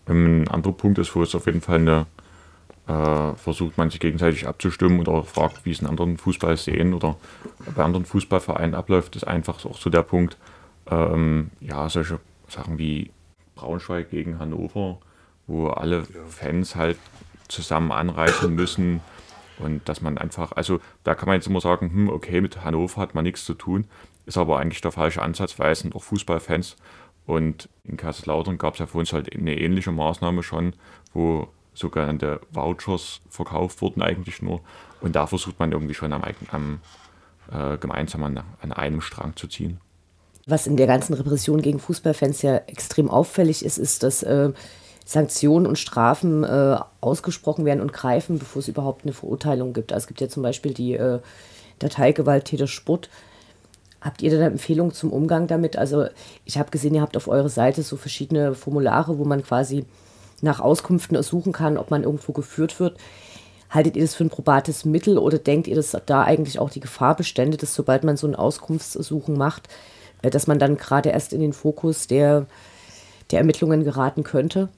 Ein 0.05 0.47
anderer 0.49 0.73
Punkt 0.73 0.99
ist, 0.99 1.15
wo 1.15 1.23
es 1.23 1.33
auf 1.33 1.45
jeden 1.45 1.62
Fall 1.62 1.79
eine 1.79 2.05
äh, 2.88 3.36
versucht 3.36 3.77
man 3.77 3.89
sich 3.89 3.99
gegenseitig 3.99 4.47
abzustimmen 4.47 4.99
oder 4.99 5.23
fragt, 5.23 5.65
wie 5.65 5.71
es 5.71 5.79
in 5.79 5.88
anderen 5.88 6.17
Fußball 6.17 6.57
sehen 6.57 6.93
oder 6.93 7.15
bei 7.75 7.83
anderen 7.83 8.05
Fußballvereinen 8.05 8.75
abläuft, 8.75 9.15
ist 9.15 9.25
einfach 9.25 9.65
auch 9.65 9.77
so 9.77 9.89
der 9.89 10.03
Punkt, 10.03 10.38
ähm, 10.89 11.52
ja, 11.60 11.89
solche 11.89 12.19
Sachen 12.48 12.78
wie 12.78 13.12
Braunschweig 13.56 14.10
gegen 14.10 14.39
Hannover, 14.39 15.00
wo 15.48 15.67
alle 15.67 16.04
Fans 16.30 16.76
halt 16.76 16.98
zusammen 17.48 17.91
anreisen 17.91 18.56
müssen 18.56 19.02
und 19.60 19.88
dass 19.88 20.02
man 20.02 20.17
einfach, 20.17 20.54
also 20.54 20.80
da 21.04 21.15
kann 21.15 21.28
man 21.28 21.36
jetzt 21.36 21.48
immer 21.48 21.62
sagen, 21.62 21.91
hm, 21.91 22.10
okay, 22.10 22.41
mit 22.41 22.63
Hannover 22.63 23.02
hat 23.02 23.15
man 23.15 23.24
nichts 23.24 23.46
zu 23.46 23.54
tun, 23.54 23.86
ist 24.26 24.38
aber 24.38 24.60
eigentlich 24.60 24.82
der 24.82 24.91
falsche 24.91 25.22
Ansatz, 25.22 25.60
weil 25.60 25.72
es 25.72 25.80
sind 25.80 25.96
auch 25.96 26.04
Fußballfans 26.04 26.76
und 27.26 27.69
in 27.84 27.98
Kaiserslautern 27.98 28.58
gab 28.58 28.74
es 28.74 28.80
ja 28.80 28.88
für 28.88 28.98
uns 28.98 29.13
halt 29.13 29.34
eine 29.34 29.58
ähnliche 29.58 29.91
Maßnahme 29.91 30.43
schon, 30.43 30.74
wo 31.13 31.48
sogenannte 31.74 32.41
Vouchers 32.52 33.22
verkauft 33.30 33.82
wurden 33.82 34.02
eigentlich 34.02 34.41
nur 34.41 34.62
und 35.02 35.15
da 35.15 35.28
versucht 35.28 35.60
man 35.60 35.72
irgendwie 35.72 35.93
schon 35.93 36.13
am, 36.13 36.24
am 36.52 36.80
äh, 37.52 37.78
gemeinsam 37.78 38.24
an, 38.24 38.43
an 38.62 38.72
einem 38.72 39.02
Strang 39.02 39.36
zu 39.36 39.48
ziehen. 39.48 39.80
Was 40.45 40.67
in 40.67 40.75
der 40.75 40.88
ganzen 40.88 41.13
Repression 41.13 41.62
gegen 41.62 41.79
Fußballfans 41.79 42.41
ja 42.41 42.58
extrem 42.67 43.10
auffällig 43.10 43.63
ist, 43.63 43.77
ist, 43.77 44.03
dass 44.03 44.23
äh, 44.23 44.51
Sanktionen 45.06 45.67
und 45.67 45.79
Strafen 45.79 46.43
äh, 46.43 46.77
ausgesprochen 47.01 47.65
werden 47.65 47.82
und 47.82 47.93
greifen, 47.93 48.39
bevor 48.39 48.60
es 48.60 48.67
überhaupt 48.67 49.03
eine 49.03 49.13
Verurteilung 49.13 49.73
gibt. 49.73 49.93
Also 49.93 50.03
es 50.03 50.08
gibt 50.08 50.21
ja 50.21 50.27
zum 50.27 50.43
Beispiel 50.43 50.73
die 50.73 50.93
äh, 50.93 51.19
Datei 51.79 52.12
Gewalttäter 52.12 52.67
Sport. 52.67 53.10
Habt 54.01 54.21
ihr 54.21 54.38
da 54.38 54.45
Empfehlungen 54.45 54.93
zum 54.93 55.13
Umgang 55.13 55.47
damit? 55.47 55.77
Also 55.77 56.08
ich 56.43 56.58
habe 56.58 56.71
gesehen, 56.71 56.93
ihr 56.95 57.01
habt 57.01 57.15
auf 57.15 57.29
eurer 57.29 57.49
Seite 57.49 57.84
so 57.84 57.95
verschiedene 57.95 58.53
Formulare, 58.53 59.17
wo 59.17 59.23
man 59.23 59.43
quasi 59.43 59.86
nach 60.41 60.60
Auskünften 60.60 61.15
ersuchen 61.15 61.53
kann, 61.53 61.77
ob 61.77 61.89
man 61.89 62.03
irgendwo 62.03 62.34
geführt 62.34 62.82
wird. 62.82 62.97
Haltet 63.69 63.95
ihr 63.95 64.03
das 64.03 64.13
für 64.13 64.25
ein 64.25 64.29
probates 64.29 64.84
Mittel 64.84 65.17
oder 65.17 65.39
denkt 65.39 65.67
ihr, 65.67 65.75
dass 65.75 65.97
da 66.06 66.23
eigentlich 66.23 66.60
auch 66.60 66.69
die 66.69 66.82
Gefahr 66.82 67.15
bestände, 67.15 67.58
dass 67.58 67.73
sobald 67.73 68.03
man 68.03 68.17
so 68.17 68.27
ein 68.27 68.36
Auskunftsersuchen 68.36 69.38
macht, 69.38 69.69
dass 70.29 70.47
man 70.47 70.59
dann 70.59 70.77
gerade 70.77 71.09
erst 71.09 71.33
in 71.33 71.41
den 71.41 71.53
Fokus 71.53 72.07
der, 72.07 72.45
der 73.31 73.39
Ermittlungen 73.39 73.83
geraten 73.83 74.23
könnte? 74.23 74.69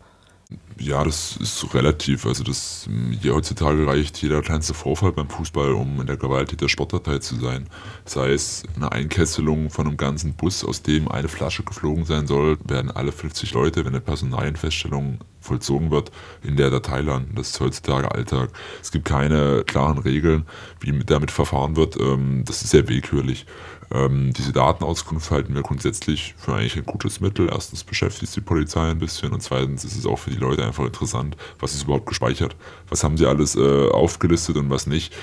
Ja, 0.77 1.03
das 1.03 1.37
ist 1.37 1.73
relativ. 1.73 2.25
Also 2.25 2.43
das 2.43 2.87
hier 3.21 3.33
heutzutage 3.33 3.87
reicht 3.87 4.21
jeder 4.21 4.41
kleinste 4.41 4.73
Vorfall 4.73 5.11
beim 5.11 5.29
Fußball, 5.29 5.71
um 5.71 6.01
in 6.01 6.07
der 6.07 6.17
Gewalt 6.17 6.59
der 6.59 6.67
Sportdatei 6.67 7.19
zu 7.19 7.35
sein. 7.35 7.67
Sei 8.03 8.31
es 8.31 8.63
eine 8.75 8.91
Einkesselung 8.91 9.69
von 9.69 9.87
einem 9.87 9.97
ganzen 9.97 10.33
Bus, 10.33 10.63
aus 10.63 10.81
dem 10.81 11.07
eine 11.09 11.29
Flasche 11.29 11.63
geflogen 11.63 12.05
sein 12.05 12.27
soll, 12.27 12.57
werden 12.65 12.91
alle 12.91 13.11
50 13.11 13.53
Leute, 13.53 13.85
wenn 13.85 13.93
eine 13.93 14.01
Personalienfeststellung 14.01 15.19
vollzogen 15.45 15.91
wird, 15.91 16.11
in 16.43 16.57
der 16.57 16.69
Datei 16.69 17.01
landen. 17.01 17.35
Das 17.35 17.49
ist 17.49 17.59
heutzutage 17.59 18.11
Alltag. 18.11 18.49
Es 18.81 18.91
gibt 18.91 19.05
keine 19.05 19.63
klaren 19.65 19.97
Regeln, 19.97 20.45
wie 20.79 20.97
damit 21.05 21.31
verfahren 21.31 21.75
wird. 21.75 21.99
Ähm, 21.99 22.43
das 22.45 22.61
ist 22.61 22.71
sehr 22.71 22.87
willkürlich. 22.87 23.45
Ähm, 23.93 24.33
diese 24.33 24.51
Datenauskunft 24.51 25.29
halten 25.31 25.53
wir 25.53 25.61
grundsätzlich 25.61 26.33
für 26.37 26.53
eigentlich 26.53 26.75
ein 26.75 26.85
gutes 26.85 27.19
Mittel. 27.19 27.49
Erstens 27.51 27.83
beschäftigt 27.83 28.35
die 28.35 28.41
Polizei 28.41 28.89
ein 28.89 28.99
bisschen 28.99 29.31
und 29.31 29.41
zweitens 29.41 29.83
ist 29.85 29.95
es 29.95 30.05
auch 30.05 30.17
für 30.17 30.31
die 30.31 30.37
Leute 30.37 30.65
einfach 30.65 30.85
interessant, 30.85 31.37
was 31.59 31.73
ist 31.75 31.83
überhaupt 31.83 32.07
gespeichert, 32.07 32.55
was 32.89 33.03
haben 33.03 33.17
sie 33.17 33.27
alles 33.27 33.55
äh, 33.55 33.89
aufgelistet 33.89 34.57
und 34.57 34.69
was 34.69 34.87
nicht. 34.87 35.15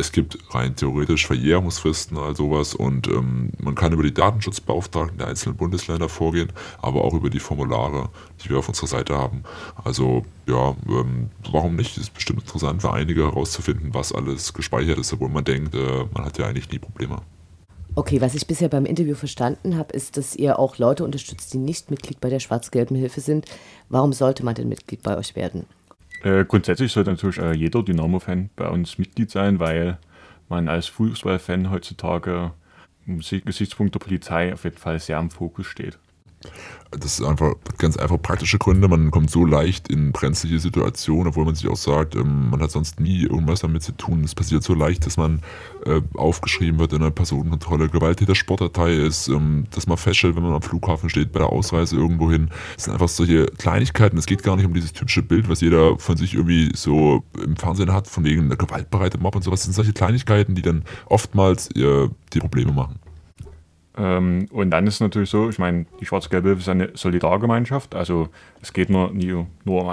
Es 0.00 0.12
gibt 0.12 0.38
rein 0.54 0.74
theoretisch 0.74 1.26
Verjährungsfristen, 1.26 2.16
all 2.16 2.34
sowas 2.34 2.74
und 2.74 3.06
ähm, 3.06 3.50
man 3.58 3.74
kann 3.74 3.92
über 3.92 4.02
die 4.02 4.14
Datenschutzbeauftragten 4.14 5.18
der 5.18 5.28
einzelnen 5.28 5.56
Bundesländer 5.58 6.08
vorgehen, 6.08 6.50
aber 6.80 7.04
auch 7.04 7.12
über 7.12 7.28
die 7.28 7.38
Formulare, 7.38 8.08
die 8.42 8.48
wir 8.48 8.58
auf 8.58 8.68
unserer 8.68 8.86
Seite 8.86 9.18
haben. 9.18 9.42
Also 9.84 10.24
ja, 10.46 10.74
ähm, 10.88 11.28
warum 11.52 11.76
nicht? 11.76 11.98
Es 11.98 12.04
ist 12.04 12.14
bestimmt 12.14 12.40
interessant 12.40 12.80
für 12.80 12.94
einige 12.94 13.24
herauszufinden, 13.24 13.92
was 13.92 14.10
alles 14.10 14.54
gespeichert 14.54 14.98
ist, 14.98 15.12
obwohl 15.12 15.28
man 15.28 15.44
denkt, 15.44 15.74
äh, 15.74 16.06
man 16.14 16.24
hat 16.24 16.38
ja 16.38 16.46
eigentlich 16.46 16.70
nie 16.70 16.78
Probleme. 16.78 17.18
Okay, 17.94 18.22
was 18.22 18.34
ich 18.34 18.46
bisher 18.46 18.70
beim 18.70 18.86
Interview 18.86 19.14
verstanden 19.14 19.76
habe, 19.76 19.92
ist, 19.92 20.16
dass 20.16 20.34
ihr 20.34 20.58
auch 20.58 20.78
Leute 20.78 21.04
unterstützt, 21.04 21.52
die 21.52 21.58
nicht 21.58 21.90
Mitglied 21.90 22.22
bei 22.22 22.30
der 22.30 22.40
Schwarz-Gelben 22.40 22.96
Hilfe 22.96 23.20
sind. 23.20 23.44
Warum 23.90 24.14
sollte 24.14 24.46
man 24.46 24.54
denn 24.54 24.70
Mitglied 24.70 25.02
bei 25.02 25.18
euch 25.18 25.36
werden? 25.36 25.66
Äh, 26.22 26.44
grundsätzlich 26.44 26.92
sollte 26.92 27.10
natürlich 27.10 27.38
äh, 27.38 27.52
jeder 27.52 27.82
Dynamo-Fan 27.82 28.50
bei 28.56 28.68
uns 28.68 28.98
Mitglied 28.98 29.30
sein, 29.30 29.58
weil 29.58 29.98
man 30.48 30.68
als 30.68 30.86
Fußballfan 30.88 31.70
heutzutage 31.70 32.52
im 33.06 33.20
Gesichtspunkt 33.20 33.94
der 33.94 34.00
Polizei 34.00 34.52
auf 34.52 34.64
jeden 34.64 34.76
Fall 34.76 34.98
sehr 34.98 35.18
im 35.18 35.30
Fokus 35.30 35.66
steht. 35.66 35.98
Das 36.92 37.20
ist 37.20 37.24
einfach 37.24 37.54
ganz 37.78 37.96
einfach 37.96 38.20
praktische 38.20 38.58
Gründe. 38.58 38.88
Man 38.88 39.12
kommt 39.12 39.30
so 39.30 39.44
leicht 39.44 39.88
in 39.88 40.10
brenzliche 40.10 40.58
Situationen, 40.58 41.28
obwohl 41.28 41.44
man 41.44 41.54
sich 41.54 41.68
auch 41.68 41.76
sagt, 41.76 42.16
ähm, 42.16 42.50
man 42.50 42.60
hat 42.60 42.72
sonst 42.72 42.98
nie 42.98 43.22
irgendwas 43.22 43.60
damit 43.60 43.84
zu 43.84 43.92
tun. 43.92 44.24
Es 44.24 44.34
passiert 44.34 44.64
so 44.64 44.74
leicht, 44.74 45.06
dass 45.06 45.16
man 45.16 45.40
äh, 45.86 46.00
aufgeschrieben 46.14 46.80
wird 46.80 46.92
in 46.92 47.02
einer 47.02 47.12
Personenkontrolle, 47.12 47.88
Gewalttäter 47.88 48.34
Sportdatei 48.34 48.94
ist, 48.94 49.28
ähm, 49.28 49.66
dass 49.70 49.86
man 49.86 49.98
feststellt, 49.98 50.34
wenn 50.34 50.42
man 50.42 50.54
am 50.54 50.62
Flughafen 50.62 51.08
steht, 51.10 51.30
bei 51.30 51.38
der 51.38 51.50
Ausreise 51.50 51.94
irgendwo 51.94 52.28
hin. 52.30 52.50
Es 52.76 52.84
sind 52.84 52.94
einfach 52.94 53.08
solche 53.08 53.46
Kleinigkeiten. 53.46 54.18
Es 54.18 54.26
geht 54.26 54.42
gar 54.42 54.56
nicht 54.56 54.66
um 54.66 54.74
dieses 54.74 54.92
typische 54.92 55.22
Bild, 55.22 55.48
was 55.48 55.60
jeder 55.60 55.96
von 55.98 56.16
sich 56.16 56.34
irgendwie 56.34 56.72
so 56.74 57.22
im 57.40 57.56
Fernsehen 57.56 57.92
hat, 57.92 58.08
von 58.08 58.24
wegen 58.24 58.46
einer 58.46 58.56
gewaltbereite 58.56 59.18
Mob 59.18 59.36
und 59.36 59.42
sowas. 59.42 59.60
Das 59.60 59.66
sind 59.66 59.74
solche 59.74 59.92
Kleinigkeiten, 59.92 60.56
die 60.56 60.62
dann 60.62 60.84
oftmals 61.06 61.70
äh, 61.76 62.08
die 62.32 62.40
Probleme 62.40 62.72
machen. 62.72 62.98
Ähm, 64.00 64.46
und 64.50 64.70
dann 64.70 64.86
ist 64.86 64.94
es 64.94 65.00
natürlich 65.00 65.28
so, 65.28 65.50
ich 65.50 65.58
meine, 65.58 65.84
die 66.00 66.06
Schwarz-Gelbe 66.06 66.52
ist 66.52 66.68
eine 66.68 66.90
Solidargemeinschaft. 66.94 67.94
Also 67.94 68.28
es 68.62 68.72
geht 68.72 68.88
nur, 68.88 69.12
nie, 69.12 69.44
nur 69.64 69.82
um 69.82 69.88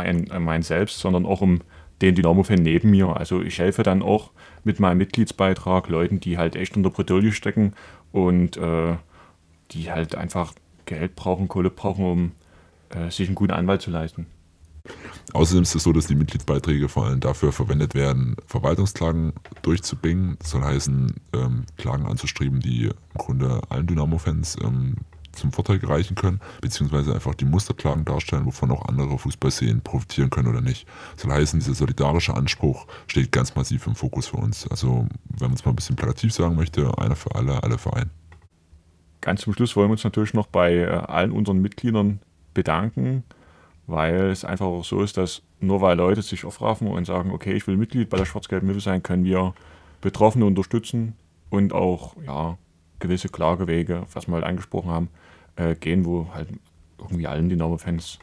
einen 0.48 0.63
selbst, 0.63 1.00
sondern 1.00 1.26
auch 1.26 1.41
um 1.41 1.60
den 2.02 2.15
Dynamo-Fan 2.15 2.62
neben 2.62 2.91
mir. 2.91 3.17
Also 3.17 3.41
ich 3.41 3.60
helfe 3.60 3.84
dann 3.84 4.02
auch 4.02 4.32
mit 4.63 4.80
meinem 4.80 5.00
Mitgliedsbeitrag 5.00 5.89
Leuten, 5.89 6.22
die 6.22 6.38
halt 6.38 6.56
echt 6.56 6.78
unter 6.78 6.89
Bredouille 6.89 7.34
stecken 7.34 7.74
und 8.13 8.56
äh, 8.56 8.96
die 9.72 9.91
halt 9.91 10.15
einfach 10.15 10.54
Geld 10.86 11.15
brauchen, 11.15 11.50
Kohle 11.50 11.70
brauchen, 11.70 12.06
um 12.06 12.32
äh, 12.89 13.12
sich 13.12 13.28
einen 13.28 13.36
guten 13.36 13.52
Anwalt 13.52 13.82
zu 13.82 13.91
leisten. 13.91 14.28
Außerdem 15.34 15.63
ist 15.63 15.76
es 15.76 15.84
so, 15.84 15.91
dass 15.91 16.08
die 16.08 16.15
Mitgliedsbeiträge 16.15 16.89
vor 16.89 17.06
allem 17.06 17.19
dafür 17.19 17.52
verwendet 17.52 17.95
werden, 17.95 18.36
Verwaltungsklagen 18.45 19.34
durchzubringen. 19.62 20.38
Das 20.39 20.52
soll 20.52 20.63
heißen, 20.63 21.13
ähm, 21.34 21.65
Klagen 21.78 22.06
anzustreben, 22.06 22.60
die 22.60 22.86
im 22.86 22.93
Grunde 23.17 23.62
allen 23.69 23.88
Dynamo-Fans 23.88 24.58
ähm, 24.63 24.95
zum 25.34 25.52
Vorteil 25.52 25.80
gereichen 25.80 26.15
können, 26.15 26.39
beziehungsweise 26.62 27.13
einfach 27.13 27.36
die 27.36 27.45
Musterklagen 27.45 28.06
darstellen, 28.06 28.45
wovon 28.45 28.71
auch 28.71 28.88
andere 28.88 29.17
Fußballszenen 29.17 29.82
profitieren 29.82 30.30
können 30.30 30.47
oder 30.47 30.62
nicht. 30.62 30.88
Das 31.13 31.23
soll 31.23 31.32
heißen, 31.32 31.60
dieser 31.60 31.76
solidarische 31.76 32.34
Anspruch 32.34 32.88
steht 33.08 33.32
ganz 33.32 33.56
massiv 33.56 33.86
im 33.86 33.95
Fokus 33.95 34.28
für 34.28 34.38
uns. 34.38 34.67
Also, 34.67 35.08
wenn 35.38 35.50
man 35.50 35.54
es 35.54 35.65
mal 35.65 35.71
ein 35.71 35.76
bisschen 35.76 35.95
plakativ 35.95 36.34
sagen 36.34 36.56
möchte, 36.56 36.97
einer 36.97 37.15
für 37.15 37.36
alle, 37.36 37.62
alle 37.63 37.78
für 37.78 37.93
einen. 37.93 38.10
Ganz 39.21 39.41
zum 39.41 39.54
Schluss 39.54 39.76
wollen 39.76 39.89
wir 39.89 39.93
uns 39.93 40.04
natürlich 40.04 40.34
noch 40.34 40.47
bei 40.47 40.73
äh, 40.73 40.88
allen 40.88 41.32
unseren 41.32 41.62
Mitgliedern 41.62 42.19
bedanken 42.54 43.23
weil 43.88 44.30
es 44.30 44.45
einfach 44.45 44.65
auch 44.65 44.84
so 44.84 45.02
ist, 45.02 45.17
dass 45.17 45.41
nur 45.60 45.82
weil 45.82 45.97
Leute 45.97 46.21
sich 46.21 46.45
aufraffen 46.45 46.88
und 46.88 47.06
sagen, 47.06 47.32
okay, 47.32 47.54
ich 47.54 47.65
will 47.65 47.78
Mitglied 47.78 48.10
bei 48.10 48.17
der 48.17 48.26
Schwarz-Gelben 48.26 48.67
Hilfe 48.67 48.82
sein, 48.82 49.02
können 49.02 49.23
wir 49.23 49.54
Betroffene 50.02 50.45
unterstützen 50.45 51.15
und 51.50 51.73
auch 51.73 52.15
ja, 52.26 52.58
gewisse 53.00 53.30
Klagewege, 53.30 54.04
was 54.13 54.28
wir 54.28 54.36
halt 54.36 54.43
angesprochen 54.43 54.91
haben, 54.91 55.10
äh, 55.56 55.76
gehen, 55.76 56.06
wo 56.06 56.28
halt 56.34 56.50
irgendwie 57.00 57.28
allen 57.28 57.50
Dynamo-Fans 57.50 58.19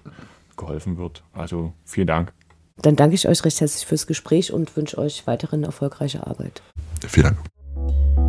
geholfen 0.57 0.99
wird. 0.99 1.25
Also 1.33 1.73
vielen 1.85 2.07
Dank. 2.07 2.33
Dann 2.77 2.97
danke 2.97 3.15
ich 3.15 3.29
euch 3.29 3.45
recht 3.45 3.61
herzlich 3.61 3.87
fürs 3.87 4.07
Gespräch 4.07 4.53
und 4.53 4.77
wünsche 4.77 4.99
euch 4.99 5.27
weiterhin 5.27 5.65
erfolgreiche 5.65 6.27
Arbeit. 6.27 6.63
Vielen 7.07 7.35
Dank. 7.35 8.24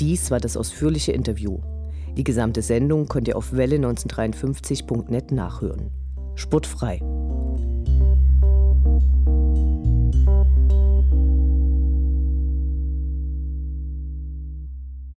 Dies 0.00 0.30
war 0.30 0.40
das 0.40 0.56
ausführliche 0.56 1.12
Interview. 1.12 1.58
Die 2.16 2.24
gesamte 2.24 2.62
Sendung 2.62 3.06
könnt 3.06 3.28
ihr 3.28 3.36
auf 3.36 3.52
welle1953.net 3.52 5.30
nachhören. 5.30 5.90
Sportfrei. 6.36 7.00